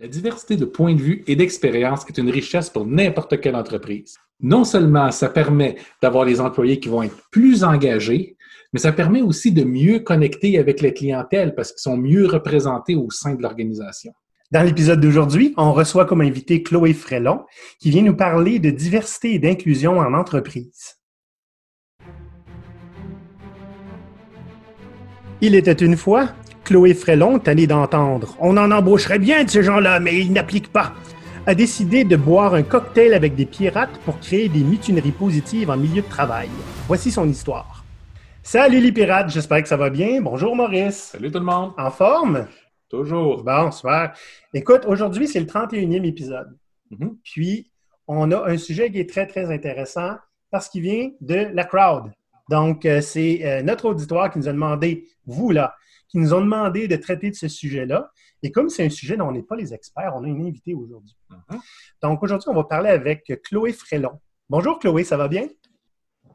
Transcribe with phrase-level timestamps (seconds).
[0.00, 4.16] La diversité de points de vue et d'expérience est une richesse pour n'importe quelle entreprise.
[4.40, 8.36] Non seulement ça permet d'avoir des employés qui vont être plus engagés,
[8.72, 12.96] mais ça permet aussi de mieux connecter avec les clientèles parce qu'ils sont mieux représentés
[12.96, 14.12] au sein de l'organisation.
[14.50, 17.44] Dans l'épisode d'aujourd'hui, on reçoit comme invité Chloé Frélon
[17.78, 20.96] qui vient nous parler de diversité et d'inclusion en entreprise.
[25.40, 26.30] Il était une fois
[26.64, 30.94] Chloé Frélon, tannée d'entendre On en embaucherait bien de ces gens-là, mais ils n'appliquent pas
[31.46, 35.76] a décidé de boire un cocktail avec des pirates pour créer des mutineries positives en
[35.76, 36.48] milieu de travail.
[36.86, 37.84] Voici son histoire.
[38.42, 40.22] Salut les pirates, j'espère que ça va bien.
[40.22, 41.10] Bonjour Maurice.
[41.12, 41.72] Salut tout le monde.
[41.76, 42.46] En forme?
[42.88, 43.42] Toujours.
[43.42, 44.14] Bon, super.
[44.54, 46.56] Écoute, aujourd'hui, c'est le 31e épisode.
[46.92, 47.16] Mm-hmm.
[47.22, 47.70] Puis,
[48.06, 50.16] on a un sujet qui est très, très intéressant
[50.50, 52.10] parce qu'il vient de la crowd.
[52.48, 55.74] Donc, euh, c'est euh, notre auditoire qui nous a demandé, vous là,
[56.14, 58.08] qui nous ont demandé de traiter de ce sujet-là.
[58.40, 60.72] Et comme c'est un sujet dont on n'est pas les experts, on a une invitée
[60.72, 61.16] aujourd'hui.
[61.28, 61.58] Mhm.
[62.02, 64.20] Donc aujourd'hui, on va parler avec Chloé Frélon.
[64.48, 65.48] Bonjour Chloé, ça va bien?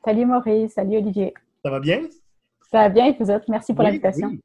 [0.03, 1.33] Salut Maurice, salut Olivier.
[1.63, 2.01] Ça va bien?
[2.69, 3.45] Ça va bien et vous autres?
[3.47, 4.37] Merci pour l'invitation.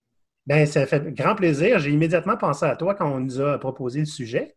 [0.46, 1.80] Bien, ça fait grand plaisir.
[1.80, 4.54] J'ai immédiatement pensé à toi quand on nous a proposé le sujet.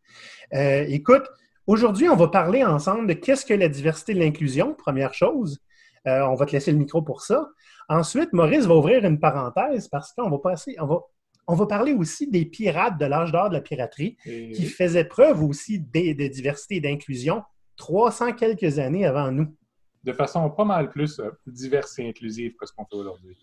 [0.53, 1.23] Euh, écoute,
[1.65, 5.59] aujourd'hui, on va parler ensemble de qu'est-ce que la diversité et l'inclusion, première chose.
[6.07, 7.49] Euh, on va te laisser le micro pour ça.
[7.89, 10.99] Ensuite, Maurice va ouvrir une parenthèse parce qu'on va passer, on va,
[11.47, 15.43] on va parler aussi des pirates de l'âge d'or de la piraterie qui faisaient preuve
[15.43, 17.43] aussi de, diversité et d'inclusion
[17.77, 19.55] 300 quelques années avant nous.
[20.03, 23.37] De façon pas mal plus euh, diverse et inclusive que ce qu'on fait aujourd'hui.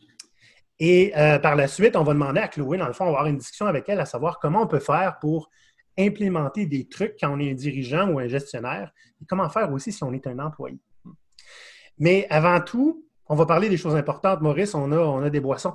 [0.78, 3.18] Et euh, par la suite, on va demander à Chloé, dans le fond, on va
[3.18, 5.50] avoir une discussion avec elle à savoir comment on peut faire pour
[5.96, 9.92] implémenter des trucs quand on est un dirigeant ou un gestionnaire et comment faire aussi
[9.92, 10.78] si on est un employé.
[11.98, 14.40] Mais avant tout, on va parler des choses importantes.
[14.40, 15.74] Maurice, on a, on a des boissons.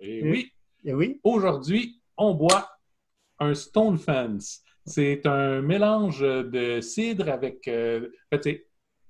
[0.00, 0.52] Et oui.
[0.84, 1.20] Et oui.
[1.24, 2.68] Aujourd'hui, on boit
[3.38, 4.62] un Stone Fence.
[4.86, 8.08] C'est un mélange de cidre avec euh,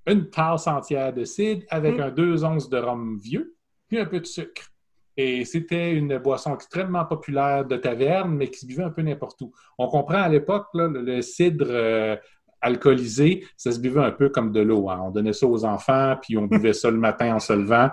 [0.06, 2.00] une tasse entière de cidre avec mm.
[2.00, 3.54] un 2 onces de rhum vieux,
[3.86, 4.70] puis un peu de sucre.
[5.16, 9.40] Et c'était une boisson extrêmement populaire de taverne, mais qui se buvait un peu n'importe
[9.40, 9.52] où.
[9.76, 12.16] On comprend à l'époque, le, cidre euh,
[12.60, 14.90] alcoolisé, ça se buvait un peu comme de l'eau.
[14.90, 15.00] Hein.
[15.04, 17.90] On donnait ça aux enfants, puis on buvait ça le matin en se levant.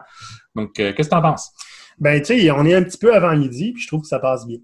[0.56, 1.52] Donc, euh, qu'est-ce que tu en penses?
[1.98, 4.20] Ben, tu sais, on est un petit peu avant midi, puis je trouve que ça
[4.20, 4.58] passe bien.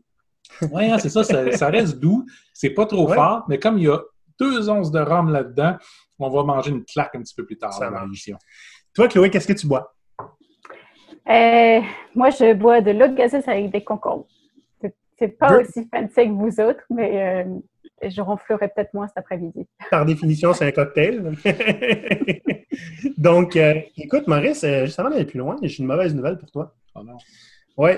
[0.71, 2.25] oui, hein, c'est ça, ça, reste doux.
[2.53, 3.99] C'est pas trop fort, mais comme il y a
[4.39, 5.77] deux onces de rhum là-dedans,
[6.19, 8.37] on va manger une claque un petit peu plus tard dans l'émission.
[8.93, 9.93] Toi, Chloé, qu'est-ce que tu bois?
[11.29, 11.81] Euh,
[12.15, 14.27] moi, je bois de l'eau de gazeuse avec des concombres.
[15.17, 17.59] C'est pas aussi fancy que vous autres, mais euh,
[18.09, 19.67] je ronflerai peut-être moins cet après-midi.
[19.89, 21.35] Par définition, c'est un cocktail.
[23.17, 26.75] Donc, euh, écoute, Maurice, juste avant d'aller plus loin, j'ai une mauvaise nouvelle pour toi.
[26.95, 27.17] Oh non.
[27.77, 27.91] Oui.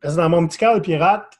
[0.00, 1.38] Parce que dans mon petit cadre pirate,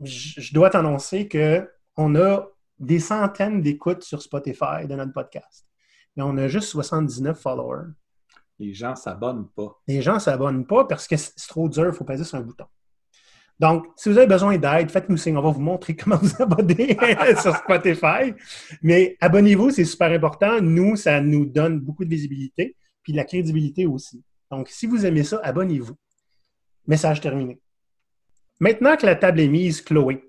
[0.00, 2.46] je dois t'annoncer qu'on a
[2.78, 5.66] des centaines d'écoutes sur Spotify de notre podcast.
[6.16, 7.88] Mais on a juste 79 followers.
[8.58, 9.80] Les gens ne s'abonnent pas.
[9.86, 12.42] Les gens ne s'abonnent pas parce que c'est trop dur, il faut passer sur un
[12.42, 12.66] bouton.
[13.58, 15.36] Donc, si vous avez besoin d'aide, faites-nous signe.
[15.36, 16.96] On va vous montrer comment vous abonner
[17.40, 18.32] sur Spotify.
[18.82, 20.60] Mais abonnez-vous, c'est super important.
[20.60, 24.22] Nous, ça nous donne beaucoup de visibilité, puis de la crédibilité aussi.
[24.50, 25.94] Donc, si vous aimez ça, abonnez-vous.
[26.86, 27.58] Message terminé.
[28.60, 30.22] Maintenant que la table est mise, Chloé,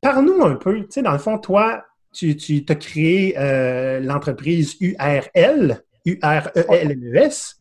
[0.00, 0.80] parle-nous un peu.
[0.80, 7.56] Tu sais, dans le fond, toi, tu, tu as créé euh, l'entreprise URL, U-R-E-L-L-E-S,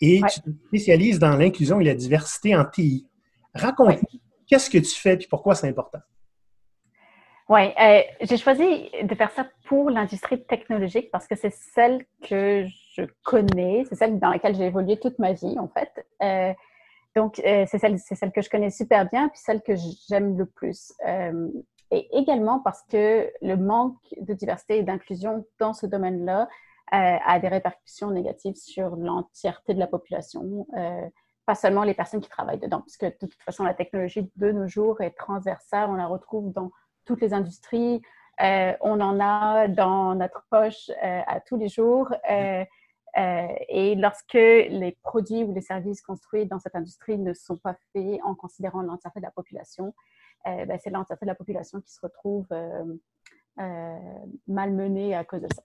[0.00, 3.06] et tu te spécialises dans l'inclusion et la diversité en TI.
[3.54, 6.00] Raconte-nous, qu'est-ce que tu fais et pourquoi c'est important?
[7.48, 12.66] Oui, euh, j'ai choisi de faire ça pour l'industrie technologique parce que c'est celle que
[12.94, 16.04] je connais, c'est celle dans laquelle j'ai évolué toute ma vie, en fait.
[16.22, 16.52] Euh,
[17.14, 19.74] donc, euh, c'est celle, celle, que je connais super bien, puis celle que
[20.08, 20.92] j'aime le plus.
[21.92, 26.48] Et également parce que le manque de diversité et d'inclusion dans ce domaine-là
[26.90, 30.66] a des répercussions négatives sur l'entièreté de la population,
[31.46, 34.52] pas seulement les personnes qui travaillent dedans, parce que de toute façon, la technologie de
[34.52, 36.70] nos jours est transversale, on la retrouve dans
[37.04, 38.02] toutes les industries,
[38.38, 42.12] on en a dans notre poche à tous les jours.
[43.16, 47.74] Euh, et lorsque les produits ou les services construits dans cette industrie ne sont pas
[47.92, 49.94] faits en considérant l'entièreté de la population,
[50.46, 53.96] euh, ben, c'est l'entièreté de la population qui se retrouve euh,
[54.46, 55.62] malmenée à cause de ça.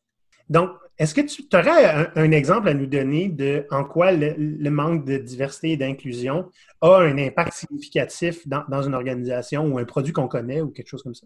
[0.51, 5.06] Donc, est-ce que tu aurais un, exemple à nous donner de en quoi le, manque
[5.06, 6.51] de diversité et d'inclusion
[6.81, 10.89] a un impact significatif dans, dans, une organisation ou un produit qu'on connaît ou quelque
[10.89, 11.25] chose comme ça?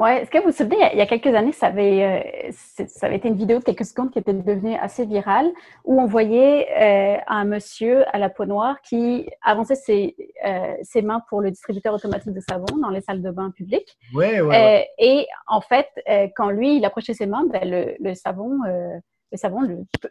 [0.00, 2.50] Oui, est-ce que vous vous souvenez, il y a quelques années, ça avait, euh,
[2.88, 5.48] ça avait été une vidéo de quelques secondes qui était devenue assez virale,
[5.84, 11.00] où on voyait euh, un monsieur à la peau noire qui avançait ses, euh, ses,
[11.02, 13.96] mains pour le distributeur automatique de savon dans les salles de bain publiques.
[14.14, 14.40] Oui.
[14.40, 14.88] Ouais.
[14.98, 15.88] Et en fait,
[16.34, 19.60] quand lui, il approchait ses mains, ben, le, le, savon, le savon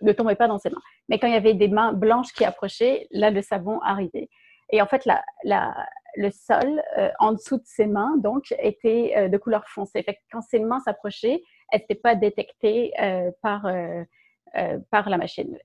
[0.01, 0.81] ne tombait pas dans ses mains.
[1.09, 4.29] Mais quand il y avait des mains blanches qui approchaient, là, le savon arrivait.
[4.71, 5.73] Et en fait, la, la,
[6.15, 10.03] le sol euh, en dessous de ses mains, donc, était euh, de couleur foncée.
[10.03, 13.67] Fait quand ses mains s'approchaient, elles n'étaient pas détectées euh, par,
[14.91, 15.57] par la machine.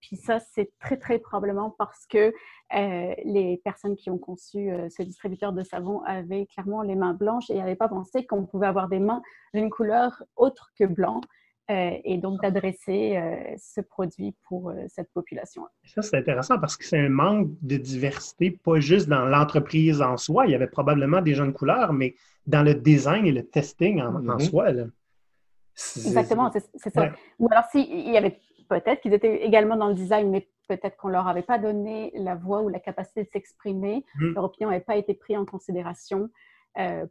[0.00, 2.32] puis ça, c'est très, très probablement parce que
[2.70, 7.54] les personnes qui ont conçu ce distributeur de savon avaient clairement les mains blanches et
[7.54, 9.22] n'avaient pas pensé qu'on pouvait avoir des mains
[9.54, 11.20] d'une couleur autre que blanc.
[11.70, 15.66] Euh, et donc d'adresser euh, ce produit pour euh, cette population.
[15.84, 20.16] Ça, c'est intéressant parce que c'est un manque de diversité, pas juste dans l'entreprise en
[20.16, 20.46] soi.
[20.46, 22.14] Il y avait probablement des jeunes couleurs, mais
[22.46, 24.48] dans le design et le testing en, mm-hmm.
[24.48, 24.70] soi.
[24.70, 27.12] Exactement, c'est ça.
[27.38, 31.08] Ou alors, s'il y avait peut-être qu'ils étaient également dans le design, mais peut-être qu'on
[31.08, 34.32] leur avait pas donné la voix ou la capacité de s'exprimer, mm.
[34.32, 36.30] leur opinion n'avait pas été prise en considération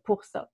[0.04, 0.50] pour ça.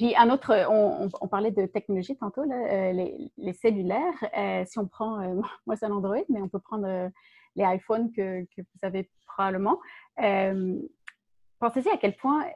[0.00, 2.92] Puis un autre, on, parlait de technologie tantôt, euh,
[3.36, 4.14] les, cellulaires.
[4.34, 5.34] Euh, si on prend, euh,
[5.66, 7.10] moi c'est un Android, mais on peut prendre
[7.54, 9.78] les iPhones que, vous avez probablement.
[10.16, 12.46] Pensez-y à quel point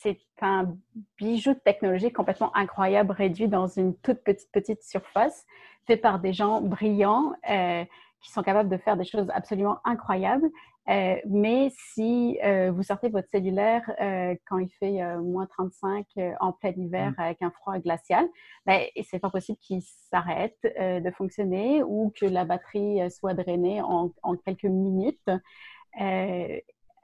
[0.00, 0.76] c'est un
[1.16, 5.46] bijou de technologie complètement incroyable, réduit dans une toute petite, petite surface,
[5.86, 7.32] fait par des gens brillants
[8.20, 10.50] qui sont capables de faire des choses absolument incroyables.
[10.88, 16.06] Euh, mais si euh, vous sortez votre cellulaire euh, quand il fait moins 35
[16.40, 17.20] en plein hiver mmh.
[17.20, 18.26] avec un froid glacial,
[18.66, 24.10] ben, c'est pas possible qu'il s'arrête de fonctionner ou que la batterie soit drainée en,
[24.44, 25.30] quelques minutes,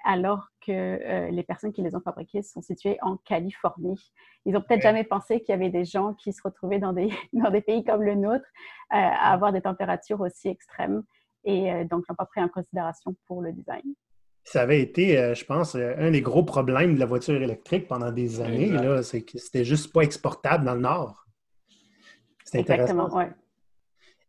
[0.04, 4.12] alors que les personnes qui les ont fabriqués sont situées en Californie.
[4.44, 7.10] Ils ont peut-être jamais pensé qu'il y avait des gens qui se retrouvaient dans des,
[7.32, 8.46] dans des pays comme le nôtre
[8.90, 11.02] à avoir des températures aussi extrêmes
[11.44, 13.82] et euh, donc, ils n'ont pas pris en considération pour le design.
[14.44, 17.86] Ça avait été, euh, je pense, euh, un des gros problèmes de la voiture électrique
[17.86, 18.72] pendant des années.
[19.02, 21.26] C'est que c'était juste pas exportable dans le Nord.
[22.44, 23.08] C'est intéressant.
[23.16, 23.24] Oui.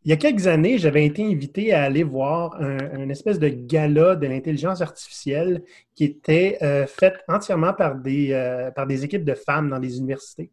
[0.06, 4.16] Il y a quelques années, j'avais été invité à aller voir un, espèce de gala
[4.16, 5.62] de l'intelligence artificielle
[5.94, 6.58] qui était
[6.88, 10.52] fait entièrement par des, par des équipes de femmes dans les universités.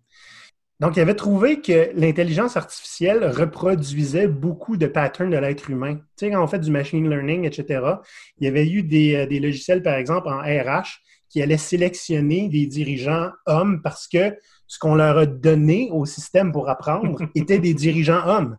[0.79, 5.95] Donc, il avait trouvé que l'intelligence artificielle reproduisait beaucoup de patterns de l'être humain.
[5.95, 7.83] Tu sais, quand on fait du machine learning, etc.,
[8.39, 11.01] il y avait eu des, euh, des, logiciels, par exemple, en RH,
[11.31, 14.37] qui allaient sélectionner des dirigeants hommes parce que
[14.67, 18.59] ce qu'on leur a donné au système pour apprendre était des dirigeants hommes.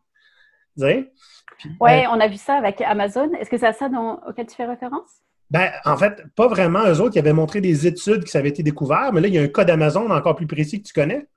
[0.75, 1.11] Tu sais?
[1.79, 3.31] Oui, euh, on a vu ça avec Amazon.
[3.39, 5.21] Est-ce que c'est à ça dont, auquel tu fais référence?
[5.49, 6.85] Ben, en fait, pas vraiment.
[6.87, 9.37] Eux autres, qui avaient montré des études qui avaient été découvertes, mais là, il y
[9.37, 11.27] a un code Amazon encore plus précis que tu connais.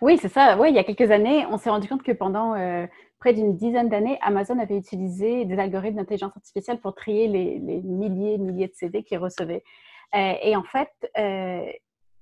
[0.00, 0.56] Oui, c'est ça.
[0.58, 2.86] Oui, il y a quelques années, on s'est rendu compte que pendant euh,
[3.18, 8.34] près d'une dizaine d'années, Amazon avait utilisé des algorithmes d'intelligence artificielle pour trier les, milliers
[8.34, 9.62] et milliers de CD qu'ils recevaient.
[10.14, 11.70] Euh, et en fait, euh,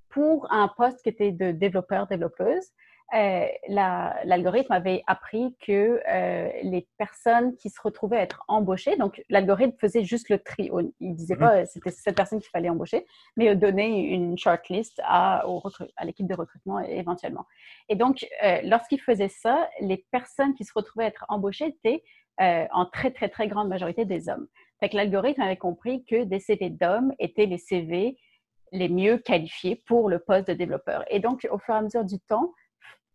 [0.09, 2.67] pour un poste qui était de développeur-développeuse,
[3.13, 9.23] euh, l'algorithme avait appris que euh, les personnes qui se retrouvaient à être embauchées, donc
[9.29, 10.69] l'algorithme faisait juste le tri.
[10.99, 11.39] Il disait mhm.
[11.39, 15.43] pas c'était cette personne qu'il fallait embaucher, mais donnait une shortlist à,
[15.97, 17.45] à l'équipe de recrutement éventuellement.
[17.89, 22.03] Et donc, euh, lorsqu'il faisait ça, les personnes qui se retrouvaient à être embauchées étaient
[22.41, 24.47] en très, très, très grande majorité des hommes.
[24.79, 28.17] Fait que l'algorithme avait compris que des CV d'hommes étaient les CV
[28.71, 31.03] les mieux qualifiés pour le poste de développeur.
[31.09, 32.53] Et donc, au fur et à mesure du temps,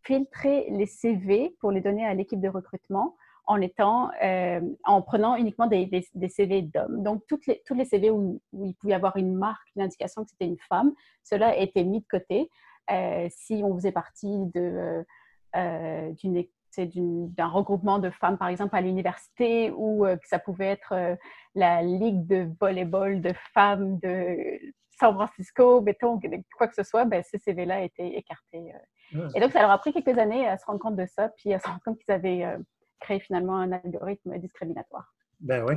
[0.05, 3.15] filtrer les CV pour les donner à l'équipe de recrutement
[3.47, 7.03] en étant, euh, en prenant uniquement des, CV d'hommes.
[7.03, 10.23] Donc, toutes les, tous les CV où, il pouvait y avoir une marque, une indication
[10.23, 10.93] que c'était une femme,
[11.23, 12.49] cela a été mis de côté.
[12.91, 15.05] Euh, si on faisait partie de,
[15.55, 16.13] euh,
[16.77, 21.17] d'un regroupement de femmes, par exemple, à l'université, ou que ça pouvait être
[21.53, 24.59] la ligue de volleyball de femmes de
[24.99, 26.19] San Francisco, béton,
[26.57, 28.17] quoi que ce soit, ben, ces CV-là étaient
[29.13, 31.53] et donc, ça leur a pris quelques années à se rendre compte de ça, puis
[31.53, 32.57] à se rendre compte qu'ils avaient euh,
[32.99, 35.13] créé finalement un algorithme discriminatoire.
[35.39, 35.75] Ben oui.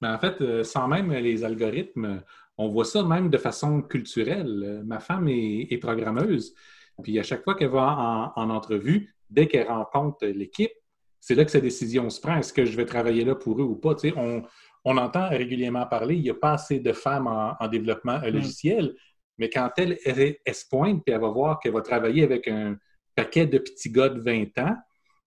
[0.00, 2.22] Ben en fait, euh, sans même les algorithmes,
[2.58, 4.82] on voit ça même de façon culturelle.
[4.84, 6.54] Ma femme est, programmeuse,
[7.02, 10.72] puis à chaque fois qu'elle va en, entrevue, dès qu'elle rencontre l'équipe,
[11.20, 12.36] c'est là que sa décision se prend.
[12.36, 13.94] Est-ce que je vais travailler là pour eux ou pas?
[14.16, 14.42] on,
[14.84, 18.28] on entend régulièrement parler, il n'y a pas assez de femmes en, développement mm.
[18.28, 18.94] logiciel.
[19.40, 22.76] Mais quand elle, elle, se pointe, puis elle va voir qu'elle va travailler avec un
[23.16, 24.76] paquet de petits gars de 20 ans,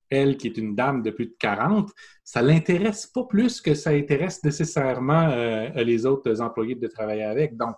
[0.07, 1.89] elle qui est une dame de plus de 40,
[2.23, 7.23] ça ne l'intéresse pas plus que ça intéresse nécessairement euh, les autres employés de travailler
[7.23, 7.57] avec.
[7.57, 7.75] Donc,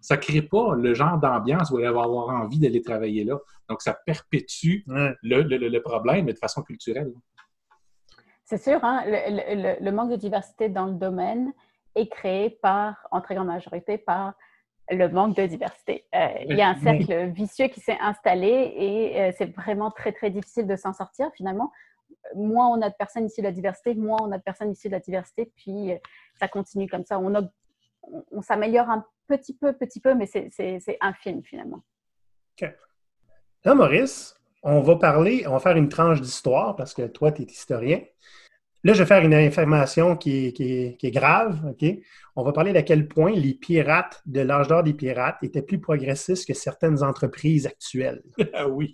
[0.00, 3.40] ça ne crée pas le genre d'ambiance où il va avoir envie d'aller travailler là.
[3.68, 7.12] Donc, ça perpétue le, problème, mais de façon culturelle.
[8.44, 11.52] C'est sûr, hein, le, manque de diversité dans le domaine
[11.96, 14.34] est créé par, en très grande majorité, par
[14.92, 16.04] le manque de diversité.
[16.14, 20.12] Euh, il y a un cercle vicieux qui s'est installé et euh, c'est vraiment très,
[20.12, 21.72] très difficile de s'en sortir finalement.
[22.34, 24.88] Moins on a de personnes issues de la diversité, moins on a de personnes issues
[24.88, 25.96] de la diversité, puis euh,
[26.38, 27.18] ça continue comme ça.
[27.18, 27.32] On,
[28.30, 31.82] on, s'améliore un petit peu, petit peu, mais c'est infime finalement.
[32.60, 32.68] OK.
[33.64, 37.42] Là, Maurice, on va parler, on va faire une tranche d'histoire parce que toi, tu
[37.42, 38.02] es historien.
[38.84, 41.60] Là, je vais faire une information qui est, grave.
[41.70, 41.88] OK?
[42.34, 45.78] On va parler d'à quel point les pirates de l'âge d'or des pirates étaient plus
[45.80, 48.22] progressistes que certaines entreprises actuelles.
[48.54, 48.92] Ah oui.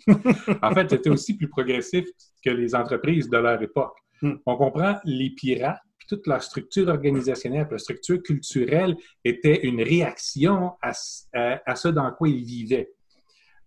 [0.63, 2.05] en fait, c'était aussi plus progressif
[2.45, 3.97] que les entreprises de leur époque.
[4.23, 4.35] Hmm.
[4.47, 10.73] On comprend les pirates, puis toute leur structure organisationnelle, leur structure culturelle était une réaction
[10.83, 10.93] à,
[11.33, 12.91] à ce dans quoi ils vivaient.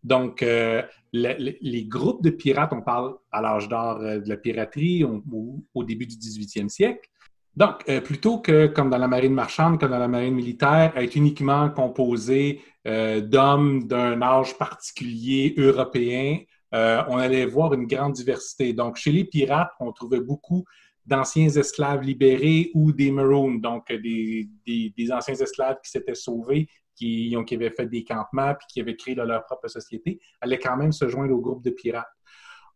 [0.04, 0.82] Donc, euh,
[1.14, 6.08] les groupes de pirates, on parle à l'âge d'or euh, de la piraterie au, début
[6.08, 7.08] du 18e siècle.
[7.56, 11.16] Donc, euh, plutôt que, comme dans la marine marchande, comme dans la marine militaire, être
[11.16, 16.40] uniquement composé d'hommes d'un âge particulier européen,
[16.72, 18.74] on allait voir une grande diversité.
[18.74, 20.64] Donc, chez les pirates, on trouvait beaucoup
[21.06, 27.36] d'anciens esclaves libérés ou des maroons, donc des, des anciens esclaves qui s'étaient sauvés qui,
[27.46, 30.92] qui avaient fait des campements puis qui avaient créé leur propre société, allaient quand même
[30.92, 32.08] se joindre au groupe de pirates.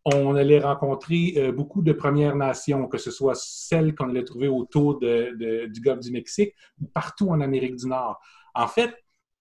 [0.05, 4.47] On allait rencontrer euh, beaucoup de Premières Nations, que ce soit celles qu'on allait trouver
[4.47, 8.19] autour du Golfe du Mexique ou partout en Amérique du Nord.
[8.53, 8.93] En fait,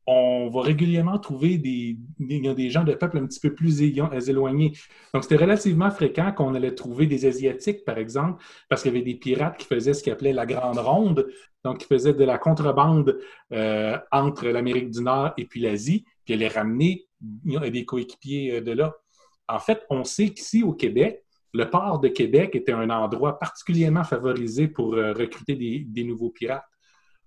[0.07, 4.73] on va régulièrement trouver des, des, gens de peuples un petit peu plus éloignés.
[5.15, 9.05] Donc, c'était relativement fréquent qu'on allait trouver des Asiatiques, par exemple, parce qu'il y avait
[9.05, 11.27] des pirates qui faisaient ce qu'ils appelaient la Grande Ronde,
[11.65, 13.19] donc qui faisaient de la contrebande
[13.53, 18.73] euh, entre l'Amérique du Nord et puis l'Asie, puis allaient ramener des coéquipiers euh, de
[18.73, 18.95] là.
[19.49, 24.05] En fait, on sait qu'ici, au Québec, le port de Québec était un endroit particulièrement
[24.05, 26.65] favorisé pour euh, recruter des, nouveaux pirates.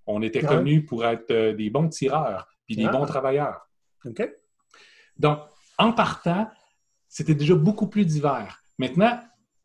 [0.05, 2.91] On était connus pour être des bons tireurs puis des ah.
[2.91, 3.67] bons travailleurs.
[4.05, 4.29] OK.
[5.17, 5.39] Donc,
[5.77, 6.49] en partant,
[7.07, 8.61] c'était déjà beaucoup plus divers.
[8.77, 9.19] Maintenant,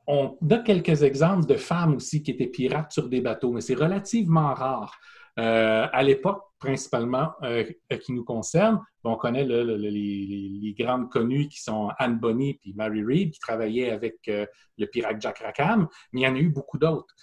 [0.06, 3.74] on a quelques exemples de femmes aussi qui étaient pirates sur des bateaux, mais c'est
[3.74, 4.98] relativement rare.
[5.38, 7.64] Euh, à l'époque, principalement, euh,
[8.02, 13.30] qui nous concerne, on connaît les, grandes connues qui sont Anne Bonny et Mary Reid,
[13.30, 16.78] qui travaillaient avec euh, le pirate Jack Rackham, mais il y en a eu beaucoup
[16.78, 17.14] d'autres.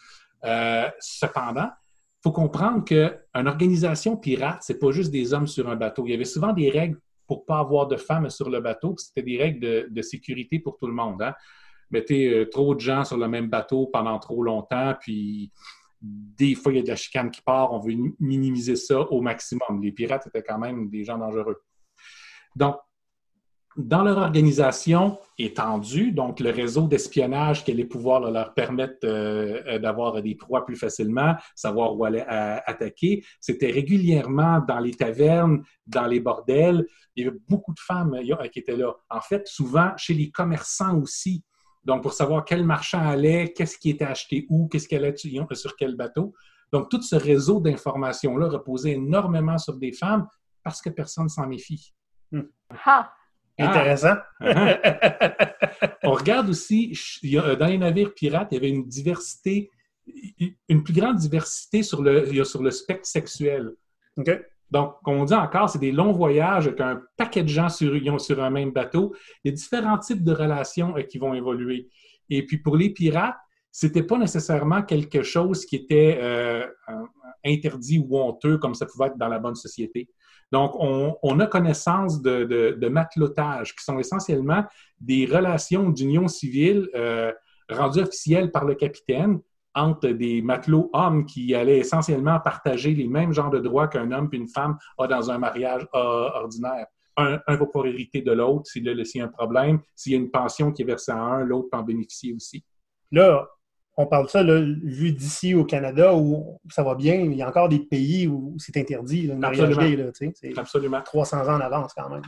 [0.99, 6.05] cependant, il faut comprendre qu'une organisation pirate, c'est pas juste des hommes sur un bateau.
[6.05, 8.95] Il y avait souvent des règles pour pas avoir de femmes sur le bateau.
[8.97, 11.21] C'était des règles de, sécurité pour tout le monde.
[11.21, 11.33] Hein.
[11.91, 15.51] Mettez euh, trop de gens sur le même bateau pendant trop longtemps, puis
[16.01, 17.73] des fois, il y a de la chicane qui part.
[17.73, 19.81] On veut minimiser ça au maximum.
[19.81, 21.61] Les pirates étaient quand même des gens dangereux.
[22.55, 22.77] Donc,
[23.77, 29.79] dans leur organisation étendue, donc le réseau d'espionnage qui allait pouvoir leur permettre euh, euh,
[29.79, 36.07] d'avoir des proies plus facilement, savoir où aller attaquer, c'était régulièrement dans les tavernes, dans
[36.07, 36.85] les bordels.
[37.15, 38.17] Il y avait beaucoup de femmes
[38.51, 38.93] qui étaient là.
[39.09, 41.43] En fait, souvent chez les commerçants aussi.
[41.83, 45.75] Donc, pour savoir quel marchand allait, qu'est-ce qui était acheté où, qu'est-ce qu'elle allait sur
[45.75, 46.33] quel bateau.
[46.71, 50.27] Donc, tout ce réseau d'informations-là reposait énormément sur des femmes
[50.63, 51.93] parce que personne s'en méfie.
[52.31, 52.41] Hmm.
[52.85, 53.11] Ah.
[53.57, 54.15] Intéressant.
[56.03, 59.69] On regarde aussi, dans les navires pirates, il y avait une diversité,
[60.69, 63.71] une plus grande diversité sur le, sur le spectre sexuel.
[64.71, 67.93] Donc, comme on dit encore, c'est des longs voyages avec un paquet de gens sur,
[68.21, 69.15] sur un même bateau.
[69.43, 71.89] Il y a différents types de relations euh, qui vont évoluer.
[72.29, 73.37] Et puis, pour les pirates,
[73.71, 76.65] c'était pas nécessairement quelque chose qui était euh,
[77.45, 80.09] interdit ou honteux comme ça pouvait être dans la bonne société.
[80.51, 84.63] Donc, on, a connaissance de, matelotage, qui sont essentiellement
[84.99, 87.31] des relations d'union civile euh,
[87.69, 89.39] rendues officielles par le capitaine
[89.75, 94.29] entre des matelots hommes qui allaient essentiellement partager les mêmes genres de droits qu'un homme
[94.31, 96.87] et une femme a dans un mariage euh, ordinaire.
[97.17, 99.79] Un, un va pouvoir hériter de l'autre s'il y a un problème.
[99.95, 102.63] S'il y a une pension qui est versée à un, l'autre peut en bénéficier aussi.
[103.11, 103.47] Là,
[103.97, 107.41] on parle de ça, là, vu d'ici au Canada où ça va bien, il y
[107.41, 110.11] a encore des pays où c'est interdit, le mariage gay.
[110.35, 111.01] c'est Absolument.
[111.01, 112.21] 300 ans en avance quand même.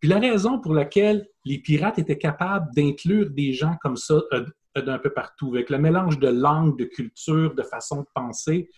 [0.00, 4.44] Puis la raison pour laquelle les pirates étaient capables d'inclure des gens comme ça euh,
[4.80, 8.70] d'un peu partout, avec le mélange de langue, de culture, de façon de penser,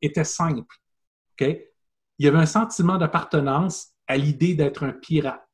[0.00, 0.76] était simple.
[1.40, 1.66] Il
[2.18, 5.46] y avait un sentiment d'appartenance à l'idée d'être un pirate.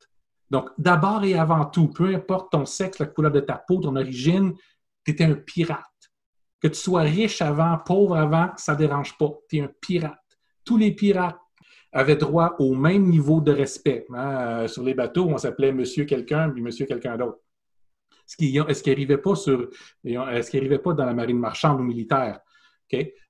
[0.49, 3.95] Donc, d'abord et avant tout, peu importe ton sexe, la couleur de ta peau, ton
[3.95, 4.53] origine,
[5.05, 5.83] tu étais un pirate.
[6.61, 9.31] Que tu sois riche avant, pauvre avant, ça ne dérange pas.
[9.49, 10.19] Tu es un pirate.
[10.65, 11.39] Tous les pirates
[11.91, 14.05] avaient droit au même niveau de respect.
[14.13, 14.67] Hein.
[14.67, 17.39] Sur les bateaux, on s'appelait monsieur quelqu'un puis monsieur quelqu'un d'autre.
[18.27, 22.39] Ce qui, est-ce qu'il n'arrivait pas qu'il arrivait pas dans la marine marchande ou militaire?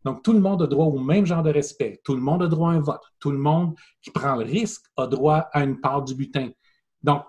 [0.04, 2.02] Donc, tout le monde a droit au même genre de respect.
[2.04, 3.02] Tout le monde a droit à un vote.
[3.20, 6.50] Tout le monde qui prend le risque a droit à une part du butin.
[7.02, 7.24] Donc,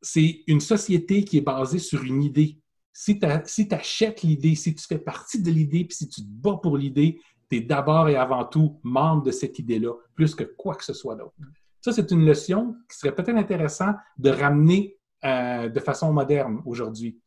[0.00, 2.58] c'est une société qui est basée sur une idée.
[2.92, 6.58] Si tu achètes l'idée, si tu fais partie de l'idée, puis si tu te bats
[6.62, 10.74] pour l'idée, tu es d'abord et avant tout membre de cette idée-là, plus que quoi
[10.74, 11.34] que ce soit d'autre.
[11.80, 17.18] Ça, c'est une leçon qui serait peut-être intéressant de ramener euh, de façon moderne aujourd'hui.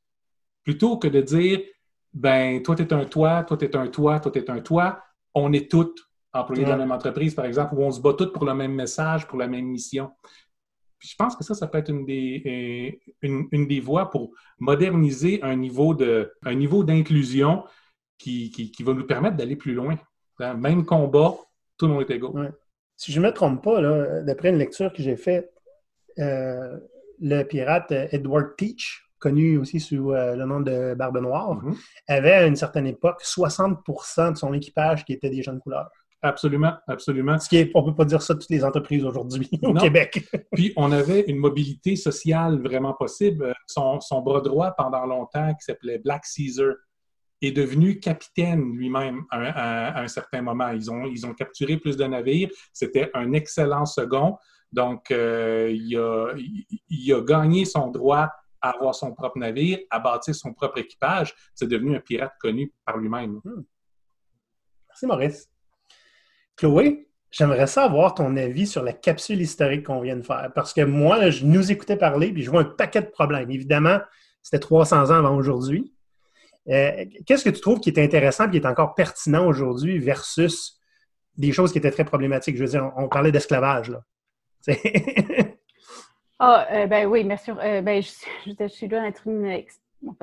[0.63, 1.61] Plutôt que de dire,
[2.13, 4.59] ben, toi, tu es un toi, toi, tu es un toi, toi, tu es un
[4.59, 5.93] toi, on est tous
[6.33, 8.73] employés de la même entreprise, par exemple, où on se bat tous pour le même
[8.73, 10.11] message, pour la même mission
[11.05, 15.41] je pense que ça, ça peut être une des, euh, une, des voies pour moderniser
[15.43, 17.63] un niveau de, un niveau d'inclusion
[18.17, 19.95] qui, qui, va nous permettre d'aller plus loin.
[20.39, 21.35] Même combat,
[21.77, 22.35] tout le monde est égaux.
[22.95, 23.81] Si je ne me trompe pas,
[24.21, 25.53] d'après une lecture que j'ai faite,
[26.19, 26.79] euh,
[27.19, 31.75] le pirate Edward Teach, connu aussi sous euh, le nom de Barbe Noire, mm-hmm.
[32.07, 35.89] avait à une certaine époque 60% de son équipage qui était des jeunes couleurs.
[36.25, 37.37] Absolument, absolument.
[37.37, 39.73] Ce qui est, on ne peut pas dire ça à toutes les entreprises aujourd'hui au
[39.75, 40.27] Québec.
[40.53, 43.53] Puis on avait une mobilité sociale vraiment possible.
[43.67, 46.73] Son, bras droit pendant longtemps, qui s'appelait Black Caesar,
[47.41, 50.69] est devenu capitaine lui-même à, un certain moment.
[50.69, 52.49] Ils ont, ils ont capturé plus de navires.
[52.73, 54.37] C'était un excellent second.
[54.75, 55.95] Donc, euh, il,
[57.13, 58.29] a, gagné son droit
[58.61, 61.33] à avoir son propre navire, à bâtir son propre équipage.
[61.53, 63.39] C'est devenu un pirate connu par lui-même.
[63.45, 63.63] Hmm.
[64.89, 65.49] Merci, Maurice.
[66.57, 70.51] Chloé, j'aimerais savoir ton avis sur la capsule historique qu'on vient de faire.
[70.53, 73.49] Parce que moi, je nous écoutais parler, puis je vois un paquet de problèmes.
[73.49, 73.99] Évidemment,
[74.41, 75.93] c'était 300 ans avant aujourd'hui.
[76.67, 80.79] Euh, qu'est-ce que tu trouves qui est intéressant et qui est encore pertinent aujourd'hui versus
[81.37, 82.57] des choses qui étaient très problématiques?
[82.57, 83.93] Je veux dire, on, parlait d'esclavage,
[86.41, 87.59] euh, ben oui, bien sûr.
[87.59, 89.63] Euh, ben, je, suis loin d'être une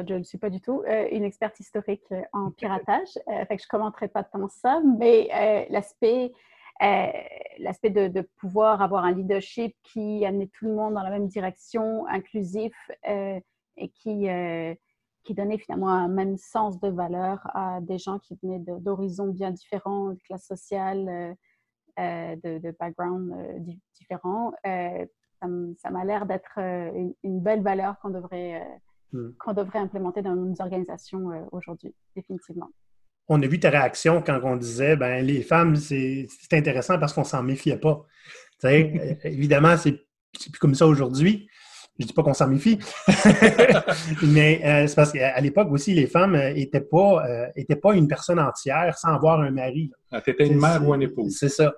[0.06, 3.68] je ne suis pas du tout euh, une experte historique en piratage, fait je ne
[3.68, 6.32] commenterai pas tant ça, mais l'aspect
[7.58, 12.06] l'aspect de, pouvoir avoir un leadership qui amenait tout le monde dans la même direction,
[12.06, 14.28] inclusif et qui,
[15.24, 19.50] qui donnait finalement un même sens de valeur à des gens qui venaient d'horizons bien
[19.50, 21.36] différents, de classes sociales,
[21.98, 23.34] de, de backgrounds
[23.94, 24.52] différents.
[24.64, 28.62] ça m'a l'air d'être une, une, belle valeur qu'on devrait
[29.12, 29.32] Hmm.
[29.38, 32.70] qu'on devrait implémenter dans nos organisations euh, aujourd'hui, définitivement.
[33.28, 37.24] On a vu ta réaction quand on disait ben les femmes, c'est intéressant parce qu'on
[37.24, 38.06] s'en méfiait pas.
[38.64, 40.00] Euh, évidemment, c'est
[40.32, 41.46] plus comme ça aujourd'hui.
[42.02, 42.78] Je ne dis pas qu'on s'en méfie,
[44.22, 47.24] mais euh, c'est parce qu'à l'époque aussi, les femmes n'étaient pas,
[47.80, 49.90] pas une personne entière sans avoir un mari.
[50.10, 51.36] Ah, tu étais une mère ou un épouse.
[51.38, 51.72] C'est ça.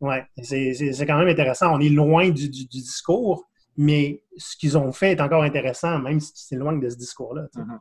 [0.00, 1.74] Oui, c'est quand même intéressant.
[1.74, 6.32] On est loin du discours, mais ce qu'ils ont fait est encore intéressant, même si
[6.34, 7.46] c'est loin de ce discours-là.
[7.56, 7.78] Mm-hmm.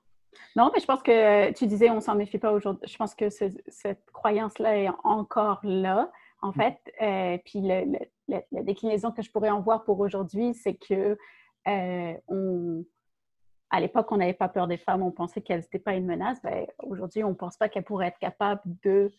[0.55, 2.87] Non, mais je pense que tu disais on s'en méfie pas aujourd'hui.
[2.87, 6.53] Je pense que cette croyance-là est encore là, en mm.
[6.53, 6.77] fait.
[7.01, 11.17] Euh, puis la déclinaison que je pourrais en voir pour aujourd'hui, c'est que
[11.67, 12.85] euh, on,
[13.69, 16.41] à l'époque, on n'avait pas peur des femmes, on pensait qu'elles n'étaient pas une menace.
[16.43, 19.11] Ben, aujourd'hui, on ne pense pas qu'elles pourraient être capables de,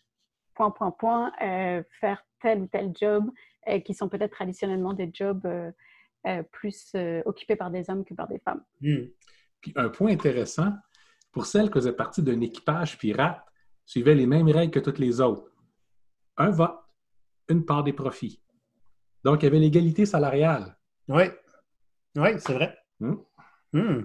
[0.53, 3.29] point, point, point, euh, faire tel ou tel job,
[3.83, 5.43] qui sont peut-être traditionnellement des jobs
[6.27, 8.63] euh, plus euh, occupés par des hommes que par des femmes.
[8.81, 9.05] Hmm.
[9.61, 10.73] Puis un point intéressant,
[11.31, 13.45] pour celles qui faisaient partie d'un équipage pirate,
[13.85, 15.51] suivaient les mêmes règles que toutes les autres.
[16.37, 16.79] Un vote,
[17.47, 18.41] une part des profits.
[19.23, 20.75] Donc, il y avait l'égalité salariale.
[21.07, 21.25] Oui,
[22.15, 22.77] oui, c'est vrai.
[22.99, 23.15] Hmm.
[23.73, 24.01] Hmm.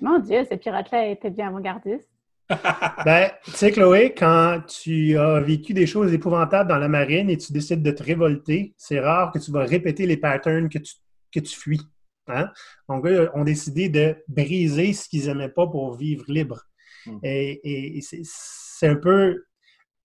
[0.00, 2.08] Mon Dieu, ces pirates-là étaient bien avant-gardistes.
[3.04, 7.36] ben, tu sais, Chloé, quand tu as vécu des choses épouvantables dans la marine et
[7.36, 10.94] tu décides de te révolter, c'est rare que tu vas répéter les patterns que tu
[11.32, 11.82] que tu fuis.
[12.28, 12.50] Hein?
[12.88, 16.62] Donc, eux ont décidé de briser ce qu'ils n'aimaient pas pour vivre libre.
[17.06, 17.18] Hmm.
[17.22, 19.44] Et, c'est un peu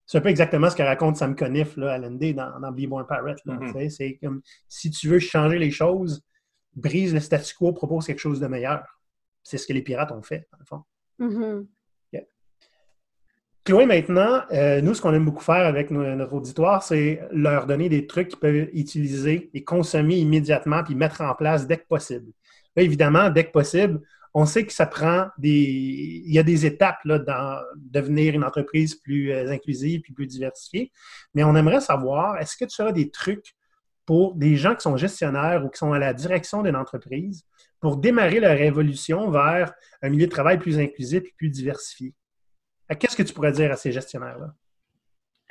[0.05, 2.87] c'est un peu exactement ce que raconte Sam Conniff là, à l'ND dans, dans Be
[2.87, 3.39] Born Pirate.
[3.45, 3.89] Hmm.
[3.89, 6.21] C'est comme si tu veux changer les choses,
[6.75, 8.99] brise le statu quo, propose quelque chose de meilleur.
[9.43, 10.83] C'est ce que les pirates ont fait, dans le fond.
[11.19, 11.65] Mm-hmm.
[13.65, 17.87] Chloé, maintenant, euh, nous, ce qu'on aime beaucoup faire avec notre auditoire, c'est leur donner
[17.87, 22.33] des trucs qu'ils peuvent utiliser et consommer immédiatement puis mettre en place dès que possible.
[22.75, 24.01] Là, évidemment, dès que possible,
[24.33, 26.23] on sait que ça prend des.
[26.25, 30.27] Il y a des étapes là, dans devenir une entreprise plus euh, inclusive puis plus
[30.27, 30.91] diversifiée.
[31.33, 33.55] Mais on aimerait savoir, est-ce que tu auras des trucs
[34.05, 37.45] pour des gens qui sont gestionnaires ou qui sont à la direction d'une entreprise
[37.79, 42.13] pour démarrer leur évolution vers un milieu de travail plus inclusif et plus diversifié?
[42.99, 44.53] Qu'est-ce que tu pourrais dire à ces gestionnaires-là?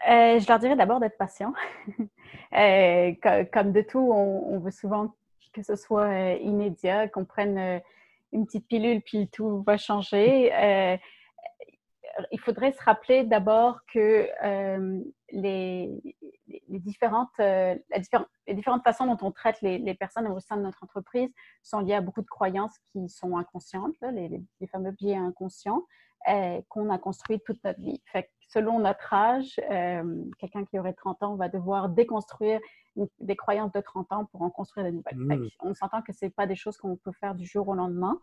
[0.09, 1.53] Euh, je leur dirais d'abord d'être patient.
[2.55, 3.15] Euh,
[3.51, 5.15] comme de tout, on, veut souvent
[5.55, 7.81] que ce soit euh, immédiat, qu'on prenne
[8.31, 10.53] une petite pilule puis tout va changer.
[12.31, 14.29] Il faudrait se rappeler d'abord que
[15.33, 15.91] les,
[16.69, 21.31] différentes, les différentes façons dont on traite les, personnes au sein de notre entreprise
[21.63, 24.29] sont liées à beaucoup de croyances qui sont inconscientes, les,
[24.61, 25.85] les, fameux biais inconscients.
[26.69, 28.03] qu'on a construits toute notre vie.
[28.07, 32.61] Fait selon notre âge, euh, quelqu'un qui aurait 30 ans va devoir déconstruire
[33.21, 35.41] des croyances de 30 ans pour en construire de nouvelles.
[35.41, 35.49] Mmh.
[35.61, 38.21] On s'entend que ce n'est pas des choses qu'on peut faire du jour au lendemain.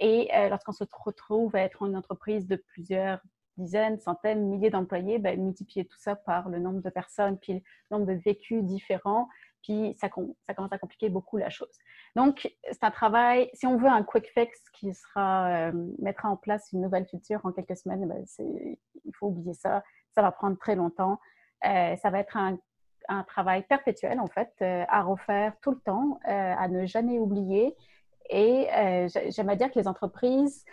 [0.00, 3.20] Et euh, lorsqu'on se retrouve à être une entreprise de plusieurs
[3.58, 7.60] dizaines, centaines, milliers d'employés, ben, multiplier tout ça par le nombre de personnes, puis le
[7.90, 9.28] nombre de vécus différents,
[9.62, 11.76] puis ça, commence à compliquer beaucoup la chose.
[12.16, 16.36] Donc, c'est un travail, si on veut un quick fix qui sera, euh, mettra en
[16.38, 19.82] place une nouvelle culture en quelques semaines, ben, il faut oublier ça.
[20.14, 21.20] Ça va prendre très longtemps.
[21.66, 22.58] Euh, ça va être un,
[23.26, 27.74] travail perpétuel, en fait, à refaire tout le temps, à ne jamais oublier.
[28.28, 28.68] Et
[29.30, 30.64] j'aime à dire que les entreprises,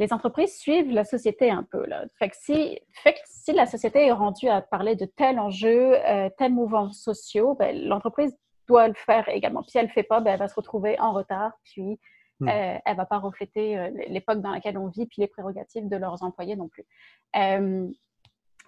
[0.00, 1.84] les entreprises suivent la société un peu.
[1.86, 2.06] Là.
[2.18, 5.94] Fait, que si, fait que si la société est rendue à parler de tel enjeu,
[5.94, 8.34] euh, tel mouvement sociaux, ben, l'entreprise
[8.66, 9.60] doit le faire également.
[9.60, 12.00] Puis si elle ne le fait pas, ben, elle va se retrouver en retard, puis
[12.40, 12.48] hmm.
[12.48, 15.86] euh, elle ne va pas refléter euh, l'époque dans laquelle on vit, puis les prérogatives
[15.86, 16.86] de leurs employés non plus.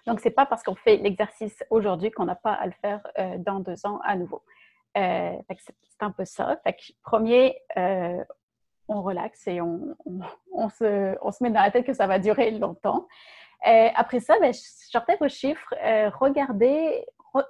[0.05, 3.01] donc, ce n'est pas parce qu'on fait l'exercice aujourd'hui qu'on n'a pas à le faire
[3.39, 4.43] dans deux ans à nouveau.
[4.95, 6.61] C'est un peu ça.
[7.03, 7.57] Premier,
[8.87, 9.95] on relaxe et on,
[10.69, 13.07] se, met dans la tête que ça va durer longtemps.
[13.67, 17.05] Euh, après ça, ben, sortez vos chiffres, euh, regardez,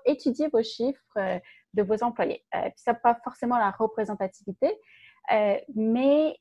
[0.05, 1.39] étudiez vos chiffres euh,
[1.73, 2.45] de vos employés.
[2.51, 4.71] puis ça pas forcément la représentativité,
[5.75, 6.37] mais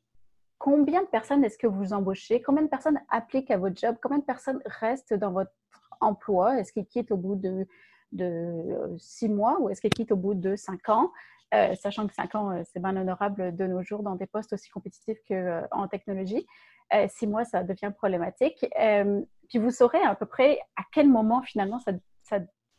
[0.59, 2.43] combien de personnes est-ce que vous embauchez?
[2.43, 3.97] Combien de personnes appliquent à votre job?
[4.03, 5.53] Combien de personnes restent dans votre
[6.01, 6.59] emploi?
[6.61, 7.67] Est-ce qu'ils quittent au bout de,
[8.13, 11.11] de six mois ou est-ce qu'ils quittent au bout de cinq ans?
[11.55, 14.55] Euh, sachant que 5 ans, euh, c'est bien honorable de nos jours dans des postes
[14.55, 16.47] aussi compétitifs qu'en euh, technologie.
[17.09, 18.67] six mois, ça devient problématique.
[19.49, 21.79] puis vous saurez à peu près à quel moment finalement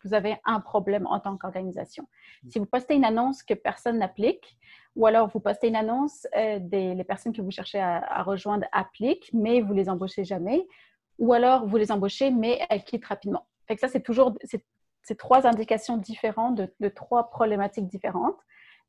[0.04, 2.04] vous avez un problème en tant qu'organisation.
[2.44, 2.50] Mm.
[2.50, 4.58] Si vous postez une annonce que personne n'applique,
[4.96, 9.30] ou alors vous postez une annonce, des, les personnes que vous cherchez à, rejoindre appliquent,
[9.34, 10.68] mais vous les embauchez jamais,
[11.20, 13.46] ou alors vous les embauchez, mais elles quittent rapidement.
[13.68, 14.36] Fait que ça, c'est toujours
[15.04, 18.40] ces trois indications différentes de, trois problématiques différentes.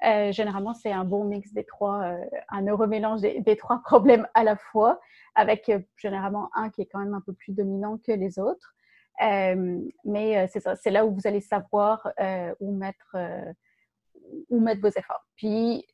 [0.05, 4.27] Euh, généralement, c'est un bon mix des trois, euh, un heureux mélange des, trois problèmes
[4.35, 5.01] à la fois,
[5.35, 8.75] avec euh, généralement un qui est quand même un peu plus dominant que les autres.
[9.21, 12.09] mais c'est ça, c'est là où vous allez savoir
[12.61, 13.17] où mettre
[14.51, 15.25] où mettre vos efforts.
[15.37, 15.87] Puis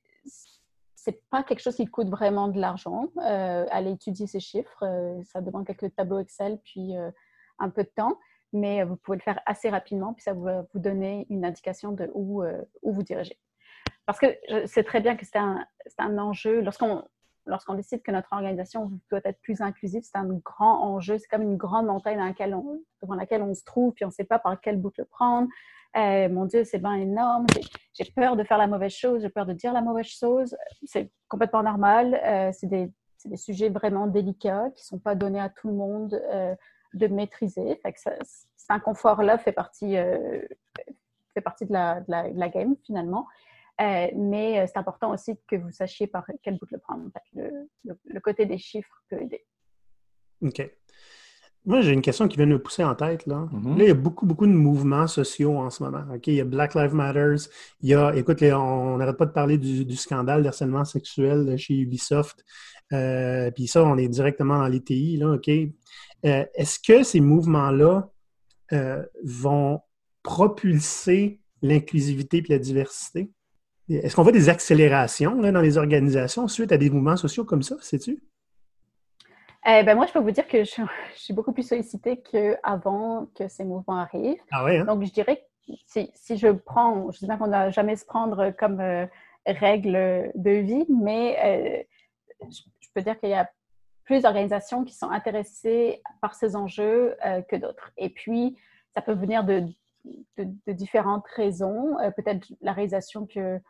[0.94, 3.08] c'est pas quelque chose qui coûte vraiment de l'argent.
[3.18, 4.84] aller étudier ces chiffres,
[5.24, 6.94] ça demande quelques tableaux Excel puis
[7.58, 8.18] un peu de temps,
[8.52, 12.10] mais vous pouvez le faire assez rapidement, puis ça va vous donner une indication de
[12.14, 12.42] où,
[12.82, 13.38] où vous dirigez.
[14.06, 15.64] Parce que je sais très bien que c'est un,
[15.98, 16.60] un, enjeu.
[16.62, 17.04] Lorsqu'on
[17.46, 21.18] lorsqu'on décide que notre organisation doit être plus inclusive, c'est un grand enjeu.
[21.18, 24.08] C'est comme une grande montagne dans laquelle on, devant laquelle on se trouve, puis on
[24.08, 25.48] ne sait pas par quel bout le prendre.
[25.96, 27.46] Euh, mon Dieu, c'est bien énorme.
[27.92, 30.56] J'ai peur de faire la mauvaise chose, j'ai peur de dire la mauvaise chose.
[30.84, 32.20] C'est complètement normal.
[32.24, 32.92] Euh, c'est des,
[33.24, 36.54] des, sujets vraiment délicats qui ne sont pas donnés à tout le monde euh,
[36.94, 37.78] de maîtriser.
[37.82, 39.94] Fait que cet inconfort-là fait partie,
[41.34, 43.26] fait partie de la, de, la, de la game, finalement.
[43.80, 47.10] Euh, mais euh, c'est important aussi que vous sachiez par quel bout le prendre.
[47.34, 49.44] le, côté des chiffres peut aider.
[50.42, 50.70] OK.
[51.66, 53.26] Moi, j'ai une question qui vient de me pousser en tête.
[53.26, 53.48] Là.
[53.52, 53.78] Mm-hmm.
[53.78, 56.04] là, il y a beaucoup, beaucoup de mouvements sociaux en ce moment.
[56.14, 56.26] OK?
[56.26, 57.36] Il y a Black Lives Matter.
[57.80, 62.44] Il y a, écoute, on n'arrête pas de parler du, scandale d'harcèlement sexuel chez Ubisoft.
[62.92, 65.16] Euh, puis ça, on est directement dans les TI.
[65.16, 65.50] Là, OK?
[66.22, 68.10] Est-ce que ces mouvements-là
[69.24, 69.80] vont
[70.22, 73.30] propulser l'inclusivité et la diversité?
[73.88, 77.76] Est-ce qu'on voit des accélérations dans les organisations suite à des mouvements sociaux comme ça,
[77.80, 78.22] sais-tu?
[79.66, 80.82] Eh ben moi, je peux vous dire que je,
[81.14, 84.40] suis beaucoup plus sollicitée qu'avant que ces mouvements arrivent.
[84.50, 84.84] Ah ouais, hein?
[84.84, 85.72] Donc, je dirais que
[86.14, 89.06] si, je prends, je dis bien qu'on n'a jamais se prendre comme euh,
[89.46, 91.86] règle de vie, mais
[92.42, 93.48] euh, je, peux dire qu'il y a
[94.10, 97.92] plus d'organisations qui sont intéressées par ces enjeux euh, que d'autres.
[97.96, 98.56] Et puis,
[98.92, 99.62] ça peut venir de,
[100.36, 101.96] de différentes raisons.
[102.16, 103.60] Peut-être la réalisation que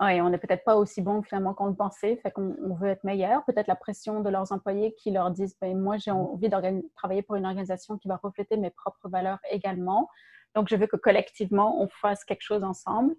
[0.00, 2.88] Ouais, on n'est peut-être pas aussi bon finalement qu'on le pensait, fait qu'on on veut
[2.88, 3.44] être meilleur.
[3.44, 7.20] Peut-être la pression de leurs employés qui leur disent ben, Moi, j'ai envie de travailler
[7.20, 10.08] pour une organisation qui va refléter mes propres valeurs également.
[10.54, 13.14] Donc, je veux que collectivement, on fasse quelque chose ensemble.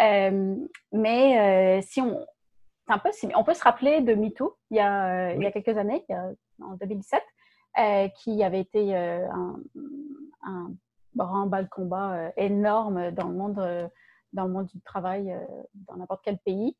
[0.00, 0.56] Euh,
[0.90, 2.26] mais euh, si on.
[2.88, 5.76] Un peu On peut se rappeler de MeToo il y a, il y a quelques
[5.76, 6.04] années,
[6.62, 7.22] en 2017,
[7.78, 9.56] euh, qui avait été un,
[11.14, 13.90] grand bas de combat énorme dans le monde,
[14.32, 15.34] dans le monde du travail,
[15.74, 16.76] dans n'importe quel pays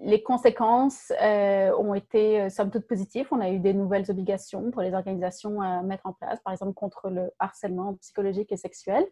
[0.00, 3.26] les conséquences ont été, somme toute, positives.
[3.30, 6.74] On a eu des nouvelles obligations pour les organisations à mettre en place, par exemple
[6.74, 9.04] contre le harcèlement psychologique et sexuel.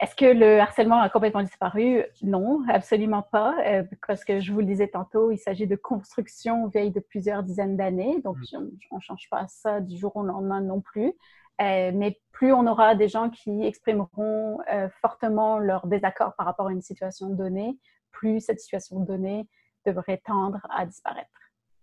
[0.00, 2.04] Est-ce que le harcèlement a complètement disparu?
[2.22, 6.68] Non, absolument pas, euh, parce que je vous le disais tantôt, il s'agit de construction
[6.68, 8.68] vieille de plusieurs dizaines d'années, donc mm.
[8.92, 11.12] on ne change pas ça du jour au lendemain non plus.
[11.60, 16.68] Euh, mais plus on aura des gens qui exprimeront euh, fortement leur désaccord par rapport
[16.68, 17.76] à une situation donnée,
[18.12, 19.48] plus cette situation donnée
[19.84, 21.28] devrait tendre à disparaître.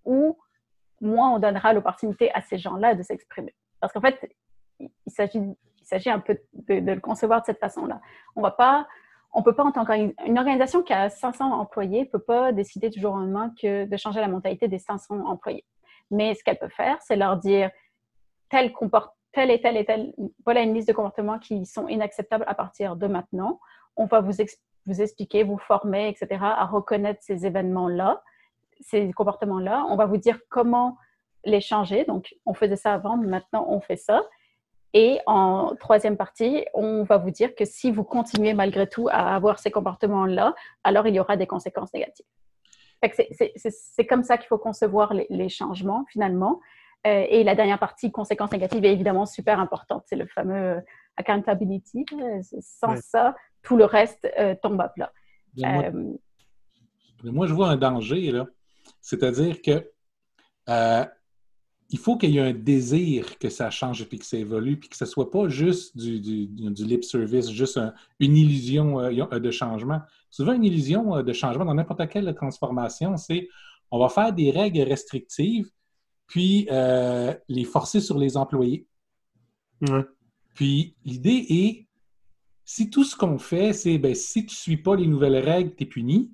[0.05, 0.37] Ou
[1.01, 3.53] moins on donnera l'opportunité à ces gens-là de s'exprimer.
[3.81, 4.29] Parce qu'en fait,
[4.79, 5.41] il s'agit
[5.85, 8.01] il s'agit un peu de, le concevoir de cette façon-là.
[8.35, 8.87] On va pas,
[9.31, 12.99] on peut pas en tant qu'une organisation qui a 500 employés peut pas décider du
[12.99, 15.65] jour au lendemain que de changer la mentalité des 500 employés.
[16.09, 17.69] Mais ce qu'elle peut faire, c'est leur dire
[18.49, 20.13] tel comporte tel et tel et tel,
[20.45, 23.59] voilà une liste de comportements qui sont inacceptables à partir de maintenant.
[23.97, 24.31] On va vous,
[24.85, 28.23] vous expliquer, vous former, etc., à reconnaître ces événements-là,
[28.79, 29.85] ces comportements-là.
[29.89, 30.97] On va vous dire comment
[31.43, 32.05] les changer.
[32.05, 34.23] Donc, on faisait ça avant, maintenant on fait ça.
[34.97, 39.35] Et en troisième partie, on va vous dire que si vous continuez malgré tout à
[39.35, 40.55] avoir ces comportements-là,
[40.85, 42.25] alors il y aura des conséquences négatives.
[43.57, 46.61] C'est comme ça qu'il faut concevoir les, changements finalement.
[47.05, 50.03] Euh, et la dernière partie, conséquences négatives, est évidemment super importante.
[50.05, 50.81] C'est le fameux
[51.17, 52.05] accountability.
[52.61, 55.11] Sans ça, tout le reste euh, tombe à plat.
[55.57, 56.13] Moi, euh,
[57.25, 58.47] moi, je vois un danger, là.
[59.01, 59.91] C'est-à-dire que
[61.89, 64.89] il faut qu'il y ait un désir que ça change et que ça évolue, puis
[64.89, 67.79] que ce ne soit pas juste du, lip service, juste
[68.19, 70.01] une illusion euh, de changement.
[70.31, 73.47] Souvent, une illusion euh, de changement dans n'importe quelle transformation, c'est
[73.91, 75.69] on va faire des règles restrictives,
[76.27, 78.87] puis euh, les forcer sur les employés.
[80.55, 81.87] Puis l'idée est,
[82.63, 85.75] si tout ce qu'on fait, c'est ben, si tu ne suis pas les nouvelles règles,
[85.75, 86.31] tu es puni,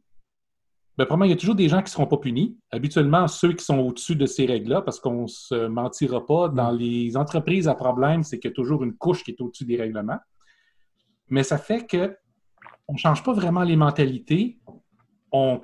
[1.09, 2.57] ben, il y a toujours des gens qui ne seront pas punis.
[2.71, 6.73] Habituellement, ceux qui sont au-dessus de ces règles-là, parce qu'on ne se mentira pas, dans
[6.73, 6.77] mm.
[6.77, 9.77] les entreprises à problème, c'est qu'il y a toujours une couche qui est au-dessus des
[9.77, 10.19] règlements.
[11.29, 14.59] Mais ça fait qu'on ne change pas vraiment les mentalités.
[15.31, 15.61] On,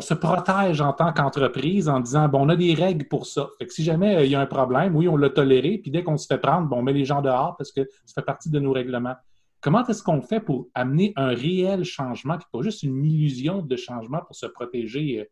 [0.00, 3.48] se protège en tant qu'entreprise en disant bon, on a des règles pour ça.
[3.58, 5.90] Fait que si jamais euh, il y a un problème, oui, on l'a toléré, puis
[5.90, 8.24] dès qu'on se fait prendre, bon, on met les gens dehors parce que ça fait
[8.24, 9.16] partie de nos règlements.
[9.64, 14.20] Comment est-ce qu'on fait pour amener un réel changement, pas juste une illusion de changement
[14.20, 15.24] pour se protéger euh,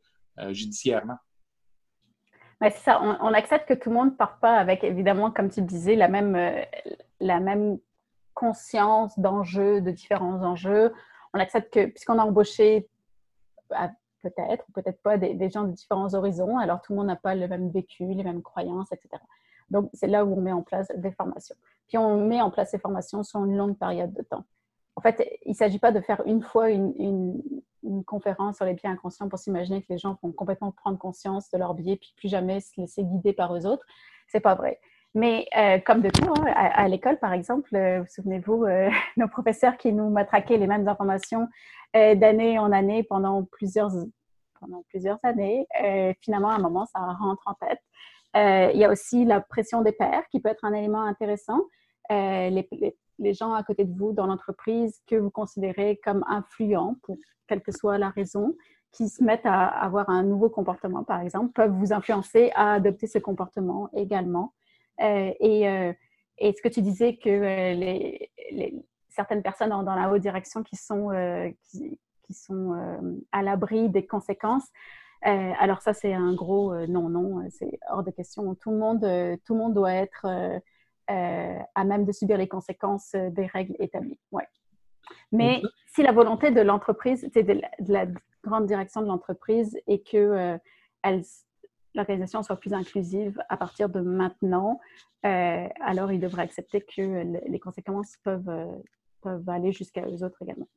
[0.43, 1.19] euh, judiciairement?
[2.59, 5.51] Ben, c'est ça, on, accepte que tout le monde ne part pas avec, évidemment, comme
[5.51, 6.63] tu le disais, la même, euh,
[7.21, 7.77] la même
[8.33, 10.95] conscience d'enjeux, de différents enjeux.
[11.35, 12.89] On accepte que, puisqu'on a embauché
[14.23, 17.35] peut-être ou peut-être pas des, gens de différents horizons, alors tout le monde n'a pas
[17.35, 19.23] le même vécu, les mêmes croyances, etc.
[19.73, 21.57] Donc, c'est là où on met en place des formations.
[21.89, 24.45] Puis on met en place ces formations sur une longue période de temps.
[24.97, 27.43] En fait, il ne s'agit pas de faire une fois une,
[28.07, 31.59] conférence sur les biais inconscients pour s'imaginer que les gens vont complètement prendre conscience de
[31.59, 33.85] leurs biais puis plus jamais se laisser guider par eux autres.
[34.29, 34.79] C'est pas vrai.
[35.15, 39.29] Mais euh, comme de tout, hein, à, l'école, par exemple, euh, vous souvenez-vous, euh, nos
[39.29, 41.49] professeurs qui nous matraquaient les mêmes informations
[41.95, 43.93] d'année en année pendant plusieurs
[45.23, 45.67] années,
[46.23, 47.81] finalement, à un moment, ça rentre en tête.
[48.35, 51.61] Il y a aussi la pression des pairs qui peut être un élément intéressant.
[52.11, 52.63] Euh,
[53.19, 57.17] les, gens à côté de vous dans l'entreprise que vous considérez comme influents, pour
[57.47, 58.57] quelle que soit la raison,
[58.91, 63.07] qui se mettent à avoir un nouveau comportement, par exemple, peuvent vous influencer à adopter
[63.07, 64.53] ce comportement également.
[65.01, 65.93] Euh, et, euh,
[66.39, 68.31] et, ce que tu disais que les,
[69.09, 71.11] certaines personnes dans, la haute direction qui sont,
[71.71, 71.99] qui,
[72.35, 72.77] sont
[73.31, 74.67] à l'abri des conséquences,
[75.23, 78.55] alors ça, c'est un gros non, non, c'est hors de question.
[78.55, 79.01] Tout le monde,
[79.45, 80.27] tout le monde doit être
[81.11, 84.21] euh, à même de subir les conséquences euh, des règles établies.
[84.31, 84.47] Ouais.
[85.33, 88.07] Mais si la volonté de l'entreprise, de, de, la
[88.45, 91.19] grande direction de l'entreprise est que euh,
[91.95, 94.79] l'organisation soit plus inclusive à partir de maintenant,
[95.23, 98.51] alors ils devraient accepter que les conséquences peuvent,
[99.21, 100.69] peuvent aller jusqu'à eux autres également.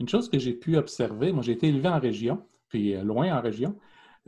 [0.00, 3.42] Une chose que j'ai pu observer, moi j'ai été élevé en région, puis loin en
[3.42, 3.78] région,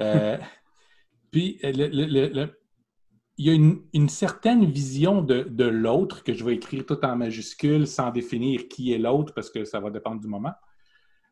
[1.30, 2.46] puis le,
[3.36, 7.86] il y a une, certaine vision de, l'autre que je vais écrire tout en majuscule
[7.86, 10.52] sans définir qui est l'autre parce que ça va dépendre du moment.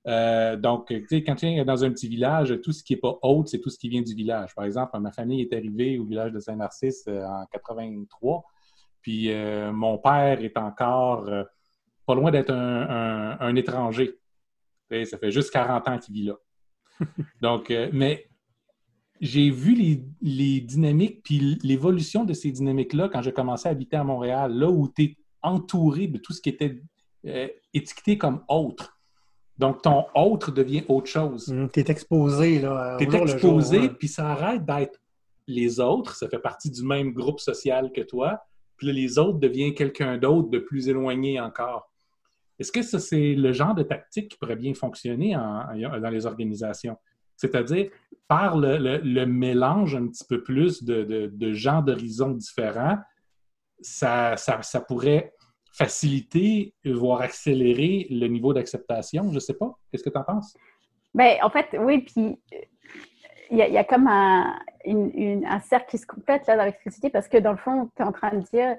[0.09, 3.51] Euh, donc, quand tu es dans un petit village, tout ce qui n'est pas autre,
[3.51, 4.53] c'est tout ce qui vient du village.
[4.57, 8.42] Par exemple, ma famille est arrivée au village de Saint-Narcisse euh, en 83,
[9.01, 11.31] puis euh, mon père est encore
[12.05, 14.18] pas loin d'être un, étranger.
[14.90, 16.35] ça fait juste 40 ans qu'il vit là.
[17.41, 18.27] Donc, mais
[19.21, 19.75] j'ai vu
[20.21, 24.69] les, dynamiques puis l'évolution de ces dynamiques-là quand j'ai commencé à habiter à Montréal, là
[24.69, 26.83] où tu es entouré de tout ce qui était
[27.27, 28.99] euh, étiqueté comme autre.
[29.59, 31.49] Donc, ton autre devient autre chose.
[31.49, 32.97] Mmh, tu es exposé, là.
[32.99, 34.99] Tu es exposé, puis ça arrête d'être
[35.47, 38.41] les autres, ça fait partie du même groupe social que toi,
[38.77, 41.91] puis là, les autres deviennent quelqu'un d'autre de plus éloigné encore.
[42.59, 46.97] Est-ce que ça, c'est le genre de tactique qui pourrait bien fonctionner dans les organisations?
[47.37, 47.91] C'est-à-dire,
[48.29, 52.99] par le, mélange un petit peu plus de, gens d'horizons différents,
[53.81, 54.37] ça,
[54.87, 55.35] pourrait
[55.73, 59.29] faciliter, voire accélérer le niveau d'acceptation.
[59.31, 59.77] Je ne sais pas.
[59.91, 60.57] Qu'est-ce que tu en penses?
[61.15, 62.38] Bien, en fait, oui, puis
[63.51, 64.59] il y, a comme un,
[65.61, 68.12] cercle qui se complète là dans l'électricité parce que dans le fond, tu es en
[68.12, 68.77] train de dire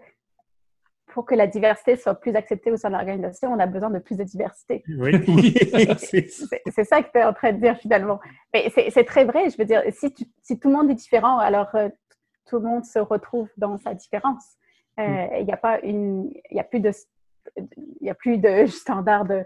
[1.13, 3.99] pour que la diversité soit plus acceptée au sein de l'organisation, on a besoin de
[3.99, 4.83] plus de diversité.
[4.97, 5.13] Oui,
[5.97, 8.19] c'est ça que tu es en train de dire finalement.
[8.53, 11.73] Mais c'est très vrai, je veux dire, si, si, tout le monde est différent, alors
[11.75, 11.89] euh,
[12.47, 14.43] tout le monde se retrouve dans sa différence.
[14.99, 15.29] Euh, mm.
[15.39, 16.91] Il n'y a pas une, il y a plus de,
[18.01, 19.45] il a plus de standard de,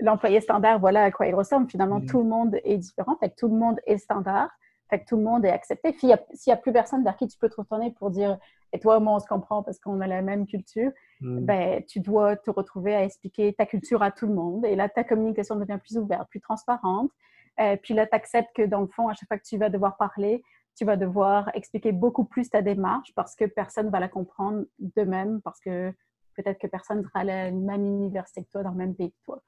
[0.00, 1.68] l'employé standard, voilà à quoi il ressemble.
[1.68, 2.06] Finalement, mm.
[2.06, 4.50] tout le monde est différent, fait que tout le monde est standard.
[4.88, 5.92] Fait que tout le monde est accepté.
[5.94, 8.38] S'il n'y a, plus personne vers qui tu peux te retourner pour dire
[8.76, 10.90] Et toi, moi, on se comprend parce qu'on a la même culture,
[11.22, 11.40] mm.
[11.46, 14.66] ben, tu dois te retrouver à expliquer ta culture à tout le monde.
[14.66, 17.10] Et là, ta communication devient plus ouverte, plus transparente.
[17.58, 19.70] Euh, puis là, tu acceptes que dans le fond, à chaque fois que tu vas
[19.70, 20.42] devoir parler,
[20.76, 24.66] tu vas devoir expliquer beaucoup plus ta démarche parce que personne ne va la comprendre
[24.78, 25.90] de même, parce que
[26.36, 29.24] peut-être que personne sera à la même université que toi, dans le même pays que
[29.24, 29.40] toi.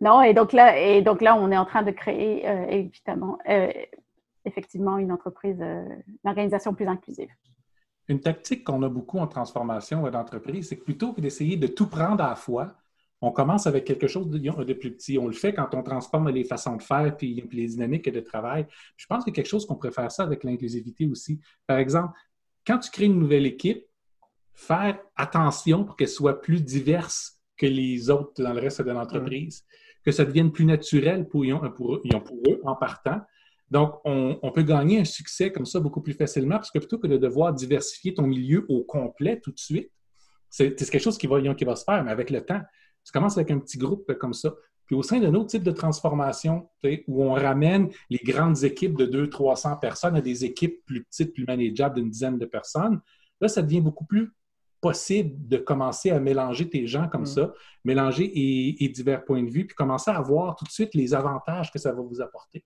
[0.00, 3.38] Non, et donc là, et donc là on est en train de créer, euh, évidemment,
[3.48, 3.72] euh,
[4.44, 7.28] effectivement une entreprise, une organisation plus inclusive.
[8.12, 11.86] Une tactique qu'on a beaucoup en transformation d'entreprise, c'est que plutôt que d'essayer de tout
[11.86, 12.76] prendre à la fois,
[13.22, 15.16] on commence avec quelque chose de, plus petit.
[15.16, 18.66] On le fait quand on transforme les façons de faire puis, les dynamiques de travail.
[18.98, 21.40] Je pense qu'il y a quelque chose qu'on pourrait faire ça avec l'inclusivité aussi.
[21.66, 22.12] Par exemple,
[22.66, 23.82] quand tu crées une nouvelle équipe,
[24.52, 29.64] faire attention pour qu'elle soit plus diverse que les autres dans le reste de l'entreprise,
[30.04, 33.22] que ça devienne plus naturel pour, pour, pour eux en partant,
[33.72, 37.06] donc, on, peut gagner un succès comme ça beaucoup plus facilement parce que plutôt que
[37.06, 39.90] de devoir diversifier ton milieu au complet tout de suite,
[40.50, 42.60] c'est quelque chose qui va, qui va se faire, mais avec le temps.
[43.02, 44.52] Tu commences avec un petit groupe comme ça.
[44.84, 46.68] Puis au sein d'un autre type de transformation,
[47.08, 51.46] où on ramène les grandes équipes de 200-300 personnes à des équipes plus petites, plus
[51.46, 53.00] manageables d'une dizaine de personnes,
[53.40, 54.34] là, ça devient beaucoup plus
[54.82, 57.26] possible de commencer à mélanger tes gens comme mm.
[57.26, 57.54] ça,
[57.86, 61.14] mélanger et, et divers points de vue, puis commencer à voir tout de suite les
[61.14, 62.62] avantages que ça va vous apporter.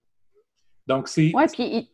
[0.87, 1.31] Donc, c'est.
[1.33, 1.89] Oui, puis.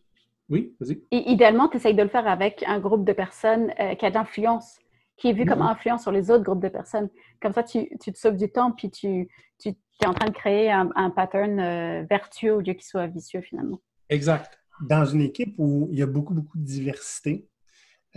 [0.50, 1.02] Oui, vas-y.
[1.12, 4.16] idéalement, tu essayes de le faire avec un groupe de personnes euh, qui a de
[4.16, 4.78] l'influence,
[5.16, 5.72] qui est vu comme mm-hmm.
[5.72, 7.10] influence sur les autres groupes de personnes.
[7.42, 10.34] Comme ça, tu, tu te sauves du temps, puis tu, tu es en train de
[10.34, 13.80] créer un, pattern euh, vertueux au lieu qu'il soit vicieux, finalement.
[14.10, 14.60] Exact.
[14.82, 17.48] Dans une équipe où il y a beaucoup, beaucoup de diversité,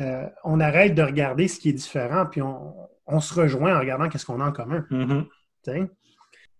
[0.00, 2.74] euh, on arrête de regarder ce qui est différent, puis on,
[3.06, 4.84] on se rejoint en regardant qu'est-ce qu'on a en commun.
[4.90, 5.88] Mm-hmm.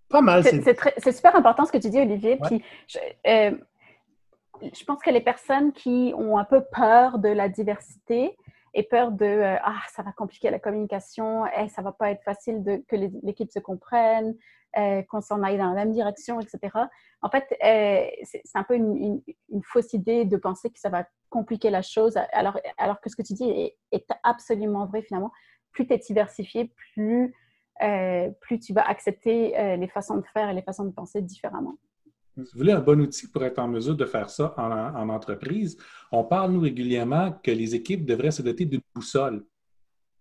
[0.09, 0.45] Pas mal.
[0.45, 2.39] C'est super important ce que tu dis, Olivier.
[2.45, 2.99] Puis, je
[4.85, 8.37] pense que les personnes qui ont un peu peur de la diversité
[8.77, 12.23] et peur de euh, ah ça va compliquer la communication, et ça va pas être
[12.23, 14.37] facile de, que l'équipe se comprenne,
[14.77, 16.77] euh, qu'on s'en aille dans la même direction, etc.
[17.23, 19.23] En fait, euh, c'est un peu une,
[19.65, 23.23] fausse idée de penser que ça va compliquer la chose, alors, alors que ce que
[23.23, 23.51] tu dis
[23.93, 25.33] est, absolument vrai finalement.
[25.73, 27.35] Plus tu es diversifié, plus,
[28.41, 31.77] plus tu vas accepter les façons de faire et les façons de penser différemment.
[32.45, 35.79] Si vous voulez un bon outil pour être en mesure de faire ça en, entreprise,
[36.13, 39.45] on parle, nous, régulièrement que les équipes devraient se doter d'une boussole.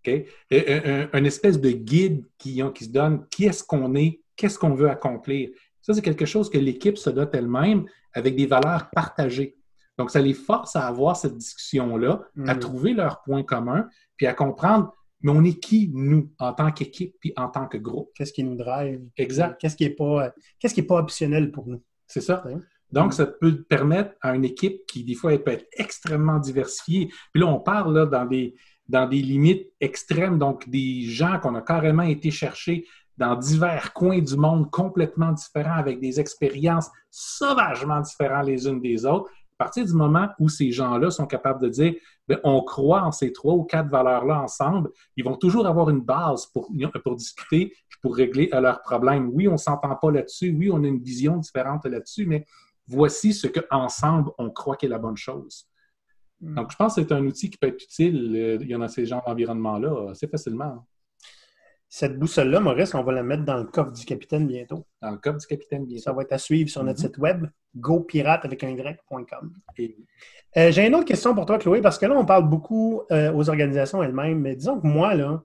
[0.06, 4.74] Un, une espèce de guide qui, qui se donne qui est-ce qu'on est, qu'est-ce qu'on
[4.74, 5.50] veut accomplir.
[5.82, 9.56] Ça, c'est quelque chose que l'équipe se dote elle-même avec des valeurs partagées.
[9.98, 12.58] Donc, ça les force à avoir cette discussion-là, à mm.
[12.58, 17.16] trouver leurs points communs, puis à comprendre, mais on est qui, nous, en tant qu'équipe,
[17.20, 18.10] puis en tant que groupe?
[18.14, 19.00] Qu'est-ce qui nous drive?
[19.16, 19.60] Exact.
[19.60, 21.82] Qu'est-ce qui n'est pas, qu'est-ce qui est pas optionnel pour nous?
[22.06, 22.44] C'est ça.
[22.92, 27.08] Donc, ça peut permettre à une équipe qui, des fois, elle peut être extrêmement diversifiée.
[27.32, 28.54] Puis là, on parle là, dans, des,
[28.88, 34.20] dans des limites extrêmes, donc des gens qu'on a carrément été chercher dans divers coins
[34.20, 39.30] du monde complètement différents, avec des expériences sauvagement différentes les unes des autres.
[39.58, 41.94] À partir du moment où ces gens-là sont capables de dire
[42.28, 46.02] ben, on croit en ces trois ou quatre valeurs-là ensemble, ils vont toujours avoir une
[46.02, 46.70] base pour,
[47.02, 49.30] pour discuter pour régler leurs problèmes.
[49.32, 50.54] Oui, on ne s'entend pas là-dessus.
[50.56, 52.46] Oui, on a une vision différente là-dessus, mais
[52.86, 55.66] voici ce qu'ensemble, on croit qu'est la bonne chose.
[56.40, 56.54] Hmm.
[56.54, 58.36] Donc, je pense que c'est un outil qui peut être utile.
[58.36, 60.86] Euh, il y en a ces genres d'environnement-là assez facilement.
[61.88, 64.84] Cette boussole-là, Maurice, on va la mettre dans le coffre du capitaine bientôt.
[65.00, 66.02] Dans le coffre du capitaine bientôt.
[66.02, 67.06] Ça va être à suivre sur notre Mhm.
[67.06, 69.52] site web, gopirate avec un y.com.
[69.78, 69.96] Et-
[70.56, 73.32] Euh, J'ai une autre question pour toi, Chloé, parce que là, on parle beaucoup euh,
[73.34, 75.42] aux organisations elles-mêmes, mais disons que moi, là,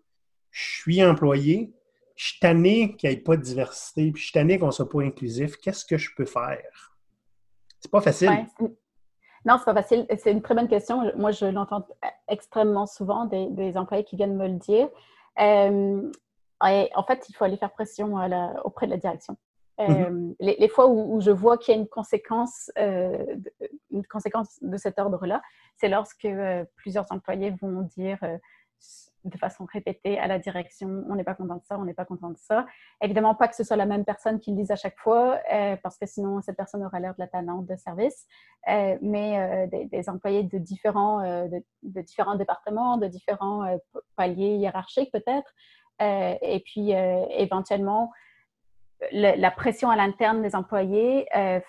[0.51, 1.73] je suis employé,
[2.15, 4.71] je suis tanné qu'il n'y ait pas de diversité, puis je suis tanné qu'on ne
[4.71, 5.57] soit pas inclusif.
[5.57, 6.95] Qu'est-ce que je peux faire?
[7.81, 8.29] C'est pas facile.
[8.29, 8.45] Ouais,
[9.45, 10.05] non, c'est pas facile.
[10.17, 11.11] C'est une très bonne question.
[11.17, 11.85] Moi, je l'entends
[12.29, 14.87] extrêmement souvent des, des employés qui viennent me le dire.
[15.39, 16.09] Euh,
[16.65, 19.37] et en fait, il faut aller faire pression à la- auprès de la direction.
[19.79, 23.51] Euh, les, les fois où, où je vois qu'il y a une conséquence, euh, de,
[23.89, 25.41] une conséquence de cet ordre-là,
[25.77, 28.37] c'est lorsque euh, plusieurs employés vont dire euh,
[29.25, 32.05] de façon répétée à la direction on n'est pas content de ça, on n'est pas
[32.05, 32.65] content de ça.
[33.01, 35.75] Évidemment, pas que ce soit la même personne qui le dise à chaque fois, euh,
[35.81, 38.27] parce que sinon, cette personne aura l'air de la tannante de service.
[38.67, 43.63] Euh, mais euh, des, des employés de différents, euh, de, de différents départements, de différents
[43.65, 43.77] euh,
[44.15, 45.51] paliers hiérarchiques peut-être.
[46.01, 48.11] Euh, et puis, euh, éventuellement,
[49.11, 51.59] le- la pression à l'interne des employés, euh,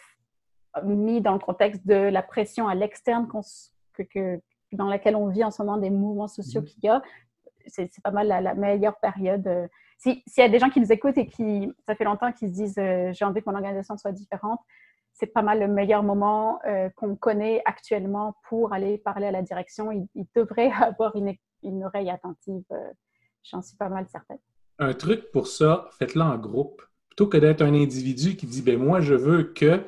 [0.85, 3.29] mis dans le contexte de la pression à l'externe
[3.95, 4.41] que, que-
[4.73, 6.67] dans laquelle on vit en ce moment, des mouvements sociaux Mhm.
[6.67, 7.03] qu'il y a,
[7.67, 9.69] c'est pas mal la, la meilleure période.
[9.99, 12.49] Si- S'il y a des gens qui nous écoutent et qui, ça fait longtemps qu'ils
[12.49, 12.75] se disent
[13.13, 14.61] j'ai envie que mon organisation soit différente,
[15.13, 19.43] c'est pas mal le meilleur moment euh, qu'on connaît actuellement pour aller parler à la
[19.43, 19.93] direction.
[19.93, 22.65] Il, il devrait avoir une, une oreille attentive.
[22.73, 22.93] euh,
[23.45, 24.39] J'en suis pas mal certaine.
[24.79, 26.83] Un truc pour ça, faites-le en groupe.
[27.09, 29.81] Plutôt que d'être un individu qui dit ben moi, je veux que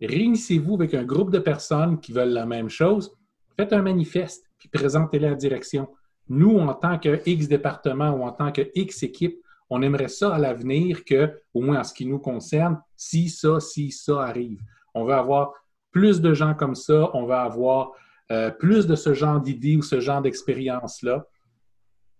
[0.00, 3.12] réunissez-vous avec un groupe de personnes qui veulent la même chose,
[3.56, 5.88] faites un manifeste, puis présentez-le à la direction.
[6.28, 10.34] Nous, en tant que X département ou en tant que X équipe, on aimerait ça
[10.34, 14.60] à l'avenir que, au moins en ce qui nous concerne, si ça, si ça arrive.
[14.94, 15.52] On veut avoir
[15.92, 17.92] plus de gens comme ça, on va avoir
[18.30, 21.26] euh, plus de ce genre d'idées ou ce genre d'expérience-là.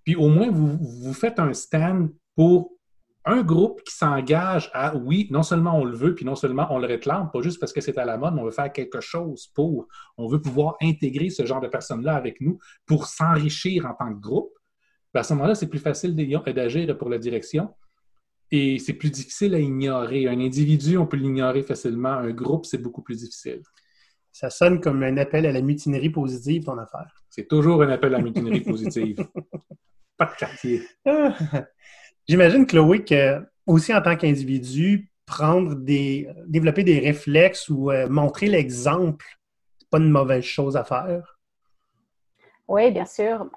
[0.05, 2.72] Puis au moins, vous, vous faites un stand pour
[3.24, 6.78] un groupe qui s'engage à, oui, non seulement on le veut, puis non seulement on
[6.78, 9.48] le réclame, pas juste parce que c'est à la mode, on veut faire quelque chose
[9.55, 9.86] pour.
[10.16, 14.20] On veut pouvoir intégrer ce genre de personnes-là avec nous pour s'enrichir en tant que
[14.20, 14.53] groupe.
[15.12, 17.74] À ce moment-là, c'est plus facile d'agir pour la direction
[18.51, 20.26] et c'est plus difficile à ignorer.
[20.26, 22.12] Un individu, on peut l'ignorer facilement.
[22.12, 23.62] Un groupe, c'est beaucoup plus difficile.
[24.33, 27.24] Ça sonne comme un appel à la mutinerie positive, ton affaire.
[27.28, 29.26] C'est toujours un appel à la mutinerie positive.
[30.16, 30.83] Pas de quartier.
[32.28, 36.28] J'imagine, Chloé, que aussi en tant qu'individu, prendre des.
[36.47, 39.26] développer des réflexes ou euh, montrer l'exemple,
[39.78, 41.39] c'est pas une mauvaise chose à faire.
[42.70, 43.51] Oui, bien sûr.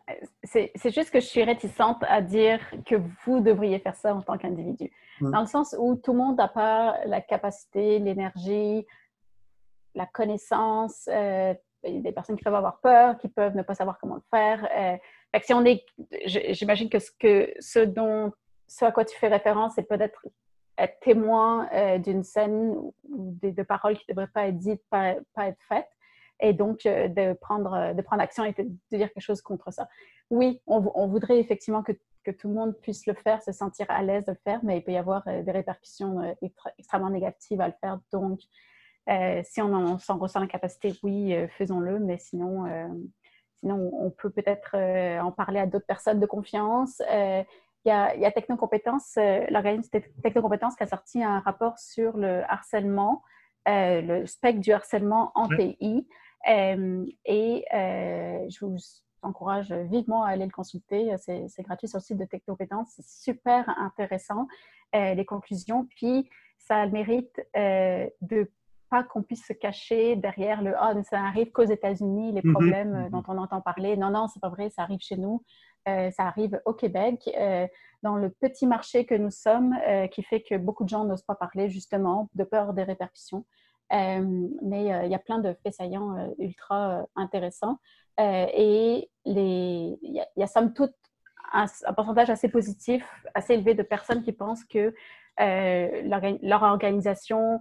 [0.43, 2.95] C'est juste que je suis réticente à dire que
[3.25, 4.89] vous devriez faire ça en tant qu'individu.
[5.21, 5.31] Mm.
[5.31, 8.87] Dans le sens où tout le monde n'a pas la capacité, l'énergie,
[9.95, 11.07] la connaissance.
[11.11, 11.53] euh,
[11.85, 14.67] a des personnes qui peuvent avoir peur, qui peuvent ne pas savoir comment le faire.
[14.75, 15.85] Euh, si on est,
[16.25, 18.31] j'imagine que ce, dont,
[18.67, 20.25] ce à quoi tu fais référence, c'est peut-être
[20.77, 25.15] être témoin euh, d'une scène ou de, paroles qui ne devraient pas être dites, pas,
[25.37, 25.89] être faites
[26.39, 29.87] et donc de, prendre, de prendre action et de, dire quelque chose contre ça.
[30.29, 31.91] Oui, on, voudrait effectivement que,
[32.23, 34.77] que, tout le monde puisse le faire, se sentir à l'aise de le faire, mais
[34.77, 36.35] il peut y avoir des répercussions
[36.79, 37.99] extrêmement négatives à le faire.
[38.11, 38.39] Donc,
[39.09, 42.87] euh, si on, on s'en ressent la capacité, oui, euh, faisons-le, mais sinon, euh,
[43.59, 44.75] sinon, on peut peut-être
[45.21, 47.01] en parler à d'autres personnes de confiance.
[47.09, 49.17] Il y, a, y a Technocompétences,
[49.49, 53.23] l'organisme Technocompétences qui a sorti un rapport sur le harcèlement,
[53.65, 55.47] le spectre du harcèlement en.
[55.49, 56.07] TI.
[56.45, 58.77] Et je vous
[59.21, 61.13] encourage vivement à aller le consulter.
[61.17, 62.93] C'est gratuit sur le site de Technocompétences.
[62.95, 64.47] C'est super intéressant,
[64.93, 65.85] les conclusions.
[65.85, 68.49] Puis, ça mérite de
[68.93, 72.53] pas qu'on puisse se cacher derrière le Ah, mais ça arrive qu'aux États-Unis, les Mhm.
[72.53, 73.09] problèmes euh, Mhm.
[73.09, 73.97] dont on entend parler.
[73.97, 75.43] Non, non, c'est pas vrai, ça arrive chez nous.
[75.87, 77.67] Euh, ça arrive au Québec, euh,
[78.03, 81.23] dans le petit marché que nous sommes, euh, qui fait que beaucoup de gens n'osent
[81.23, 83.45] pas parler, justement, de peur des répercussions.
[83.91, 87.77] Mais il y a plein de faits saillants ultra intéressants.
[88.19, 89.39] Et il
[90.05, 90.95] y, a, il y a somme toute
[91.51, 93.03] un, un, pourcentage assez positif,
[93.35, 94.95] assez élevé de personnes qui pensent que
[95.37, 97.59] leur, leur, organisation,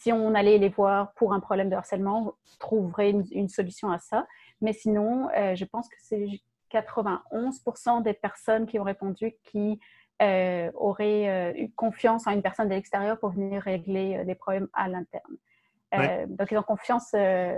[0.00, 3.98] si on allait les voir pour un problème de harcèlement, trouverait une, une solution à
[3.98, 4.26] ça.
[4.60, 6.26] Mais sinon, euh, je pense que c'est
[6.72, 9.78] 91% des personnes qui ont répondu qui
[10.22, 14.34] euh, auraient euh, eu confiance en une personne de l'extérieur pour venir régler euh, des
[14.34, 15.36] problèmes à l'interne.
[15.92, 16.26] Ouais.
[16.28, 17.54] Donc, ils ont confiance à,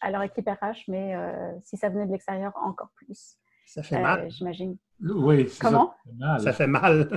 [0.00, 1.14] à, leur équipe RH, mais
[1.62, 3.36] si ça venait de l'extérieur, encore plus.
[3.66, 4.28] Ça fait mal.
[4.30, 4.76] J'imagine.
[5.00, 5.94] Oui, Comment?
[6.38, 7.08] Ça fait mal.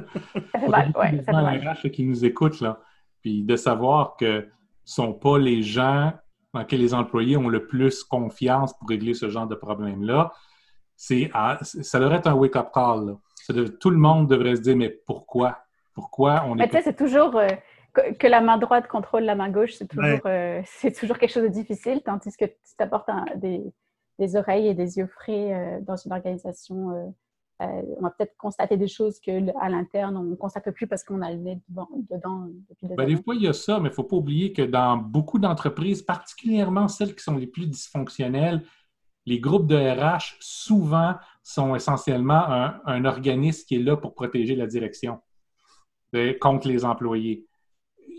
[0.52, 1.68] Ça fait mal, ouais, ça fait mal.
[1.68, 2.80] RH qui nous écoutent, là.
[3.26, 4.48] Puis de savoir que
[4.84, 6.14] ce ne sont pas les gens
[6.54, 10.32] dans lesquels les employés ont le plus confiance pour régler ce genre de problème-là,
[10.96, 11.32] c'est
[11.64, 13.08] ça leur est un wake-up call.
[13.08, 13.14] Là.
[13.34, 15.58] Ça dev- tout le monde devrait se dire, mais pourquoi?
[15.96, 17.48] Pourquoi on Mais est tu sais, c'est toujours euh,
[17.94, 20.60] que, que la main droite contrôle la main gauche, c'est toujours, Ouais.
[20.60, 22.54] euh, c'est toujours quelque chose de difficile, tandis que tu
[23.08, 23.64] un- des,
[24.20, 27.16] des oreilles et des yeux frais euh, dans une organisation.
[27.62, 30.88] Euh, on va peut-être constater des choses que l- à l'interne, on ne constate plus
[30.88, 33.24] parce qu'on a le nez dedans, dedans depuis des Ben, des années.
[33.24, 36.02] fois, il y a ça, mais il ne faut pas oublier que dans beaucoup d'entreprises,
[36.02, 38.62] particulièrement celles qui sont les plus dysfonctionnelles,
[39.26, 44.56] les groupes de RH, souvent, sont essentiellement un, un organisme qui est là pour protéger
[44.56, 45.20] la direction
[46.16, 47.46] euh, contre les employés.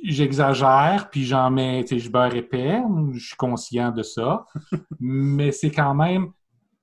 [0.05, 2.81] J'exagère, puis j'en mets, tu sais, je beurre épais,
[3.13, 4.47] je suis conscient de ça,
[5.01, 6.33] mais c'est quand même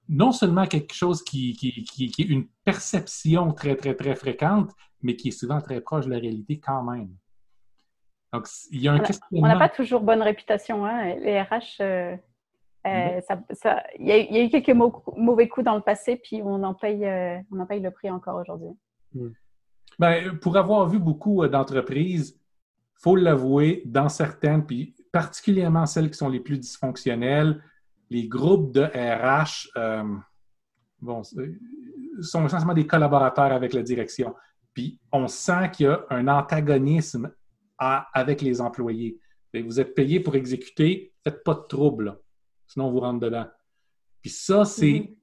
[0.10, 4.72] non seulement quelque chose qui, qui- qui- qui est une perception très, très, très fréquente,
[5.02, 7.10] mais qui est souvent très proche de la réalité quand même.
[8.34, 9.48] Donc, il y a un On a- questionnement.
[9.48, 10.86] On n'a pas toujours bonne réputation.
[10.86, 11.16] Hein?
[11.16, 12.16] Les RH, euh,
[12.88, 15.66] euh, ça- ça- il y, a eu- il y a eu quelques mau- mauvais coups
[15.66, 18.76] dans le passé, puis on en paye, euh, on en paye le prix encore aujourd'hui.
[20.00, 22.40] Ben, pour avoir vu beaucoup d'entreprises,
[22.96, 27.62] faut l'avouer, dans certaines, puis particulièrement celles qui sont les plus dysfonctionnelles,
[28.10, 30.16] les groupes de RH euh,
[31.00, 34.36] bon, sont essentiellement des collaborateurs avec la direction.
[34.74, 37.32] Puis on sent qu'il y a un antagonisme
[37.78, 39.20] à- avec les employés.
[39.54, 42.18] Vous êtes payé pour exécuter, faites pas de trouble, là.
[42.68, 43.46] sinon on vous rentre dedans.
[44.22, 45.16] Puis ça, c'est Mhm.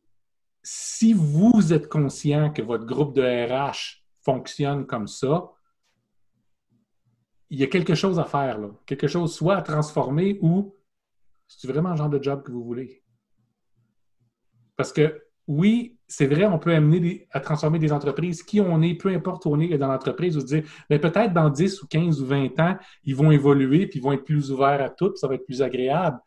[0.63, 5.51] si vous êtes conscient que votre groupe de RH fonctionne comme ça,
[7.49, 8.69] il y a quelque chose à faire, là.
[8.87, 10.75] quelque chose soit à transformer ou
[11.57, 13.03] c'est vraiment le genre de job que vous voulez.
[14.77, 18.43] Parce que oui, c'est vrai, on peut amener des- à transformer des entreprises.
[18.43, 21.33] Qui on est, peu importe où on est dans l'entreprise, ou se dire, mais peut-être
[21.33, 24.51] dans 10 ou 15 ou 20 ans, ils vont évoluer, puis ils vont être plus
[24.53, 26.19] ouverts à tout, puis ça va être plus agréable.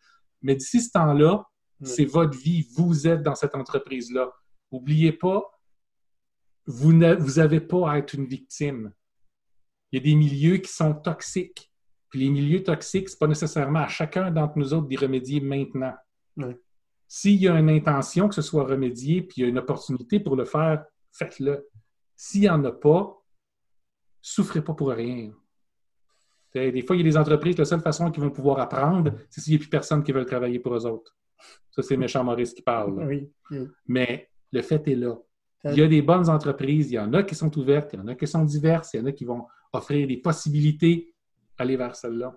[0.42, 1.44] Mais d'ici ce temps-là,
[1.80, 1.88] Oui.
[1.88, 4.30] c'est votre vie, vous êtes dans cette entreprise-là.
[4.72, 5.42] N'oubliez pas,
[6.66, 8.92] vous n'avez pas à être une victime.
[9.92, 11.72] Il y a des milieux qui sont toxiques.
[12.14, 15.42] Puis les milieux toxiques, ce n'est pas nécessairement à chacun d'entre nous autres d'y remédier
[15.42, 15.96] maintenant.
[16.38, 16.54] Oui.
[17.08, 20.20] S'il y a une intention que ce soit remédié, puis il y a une opportunité
[20.20, 21.68] pour le faire, faites-le.
[22.16, 23.20] S'il n'y en a pas,
[24.22, 25.34] souffrez pas pour rien.
[26.54, 29.42] Des fois, il y a des entreprises, la seule façon qu'ils vont pouvoir apprendre, c'est
[29.42, 31.18] s'il n'y a plus personne qui veut travailler pour eux autres.
[31.72, 33.00] Ça, c'est méchant Maurice qui parle.
[33.00, 33.08] là.
[33.08, 33.28] Oui.
[33.50, 33.68] oui.
[33.88, 35.18] Mais le fait est là.
[35.66, 38.02] Il y a des bonnes entreprises, il y en a qui sont ouvertes, il y
[38.04, 41.13] en a qui sont diverses, il y en a qui vont offrir des possibilités.
[41.58, 42.34] Allez vers celle-là.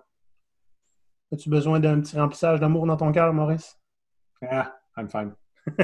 [1.31, 3.79] As-tu besoin d'un petit remplissage d'amour dans ton cœur, Maurice?
[4.41, 5.33] Ah, I'm fine.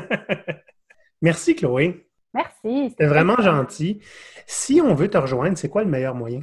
[1.21, 2.07] Merci, Chloé.
[2.33, 2.89] Merci.
[2.89, 4.01] C'était vraiment gentil.
[4.45, 6.41] Si on veut te rejoindre, c'est quoi le meilleur moyen?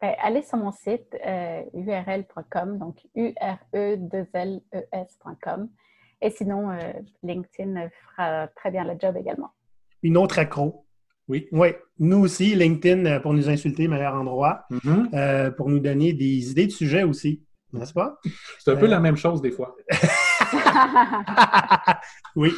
[0.00, 5.70] Ben, allez sur mon site euh, url.com, donc E U-R-E-2-L-E-S.com.
[6.20, 9.52] Et sinon, euh, LinkedIn fera très bien le job également.
[10.02, 10.86] Une autre accro.
[11.28, 11.46] Oui.
[11.52, 11.68] Oui.
[11.98, 14.64] Nous aussi, LinkedIn, euh, pour nous insulter, meilleur endroit.
[14.70, 15.08] Mhm.
[15.14, 17.42] Euh, pour nous donner des idées de sujets aussi.
[17.72, 18.18] N'est-ce pas?
[18.58, 19.74] C'est un peu Euh, la même chose des fois.
[22.36, 22.52] oui.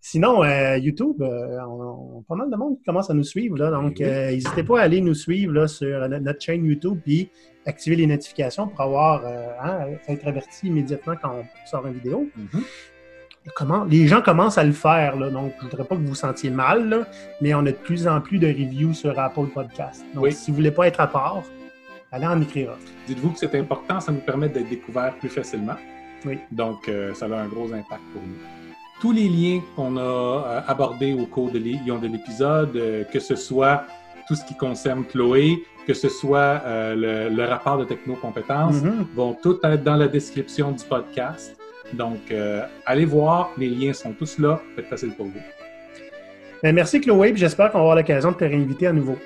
[0.00, 3.56] Sinon, euh, YouTube, euh, on, on- pas mal de monde qui commence à nous suivre.
[3.56, 4.04] Là, donc, Oui.
[4.04, 7.30] euh, n'hésitez pas à aller nous suivre là, sur euh, notre chaîne YouTube puis
[7.64, 12.28] activer les notifications pour avoir euh, hein, être averti immédiatement quand on sort une vidéo.
[12.36, 12.62] Mhm.
[13.54, 16.08] Comment, les gens commencent à le faire, là, donc je ne voudrais pas que vous
[16.08, 17.06] vous sentiez mal, là,
[17.42, 20.02] mais on a de plus en plus de reviews sur Apple Podcast.
[20.14, 20.32] Donc, Oui.
[20.32, 21.42] si vous ne voulez pas être à part,
[22.10, 22.70] allez en écrire.
[22.70, 22.76] un.
[23.06, 25.74] Dites-vous que c'est important, ça nous permet d'être découverts plus facilement.
[26.24, 26.38] Oui.
[26.50, 28.34] Donc, euh, ça a un gros impact pour nous.
[29.00, 33.20] Tous les liens qu'on a euh, abordés au cours de l'é- de l'épisode, euh, que
[33.20, 33.84] ce soit
[34.26, 39.06] tout ce qui concerne Chloé, que ce soit euh, le, le rapport de technocompétences, Mhm.
[39.14, 41.54] vont tout être dans la description du podcast.
[41.96, 45.40] Donc, euh, allez voir, les liens sont tous là, ça va être facile pour vous.
[46.62, 49.16] Ben, merci Chloé, puis j'espère qu'on va avoir l'occasion de te réinviter à nouveau.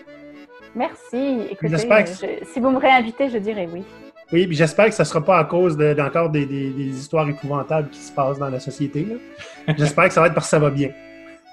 [0.74, 1.42] Merci.
[1.50, 3.82] Écoutez, J'espère que- je- si vous me réinvitez, je dirais oui.
[4.32, 6.88] Oui, puis j'espère que ça ne sera pas à cause de- d'encore des, des- des
[6.98, 9.06] histoires épouvantables qui se passent dans la société.
[9.78, 10.90] J'espère que ça va être parce que ça va bien.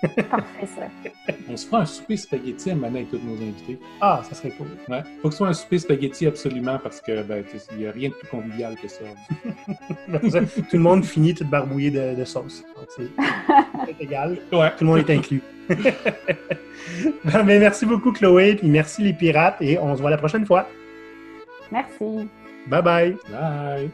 [0.02, 1.34] Parfait, ça.
[1.50, 3.80] On se fera un souper spaghetti à mener avec tous nos invités.
[4.02, 4.68] Ah, ça serait cool.
[4.89, 5.02] Ouais.
[5.22, 7.88] Faut que ce soit un souper spaghetti absolument parce que ben, tu sais, il n'y
[7.88, 9.06] a rien de plus convivial que ça.
[10.10, 12.64] tout le monde finit tout barbouillé de, de sauce.
[12.96, 13.10] C'est
[13.86, 14.38] c'est égal.
[14.52, 14.72] Ouais.
[14.78, 15.41] Tout le monde est inclus.
[17.24, 20.46] Ben, ben, merci beaucoup, Chloé, puis merci les pirates, et on se voit la prochaine
[20.46, 20.68] fois.
[21.72, 22.30] Merci.
[22.68, 23.18] Bye bye.
[23.30, 23.91] Bye.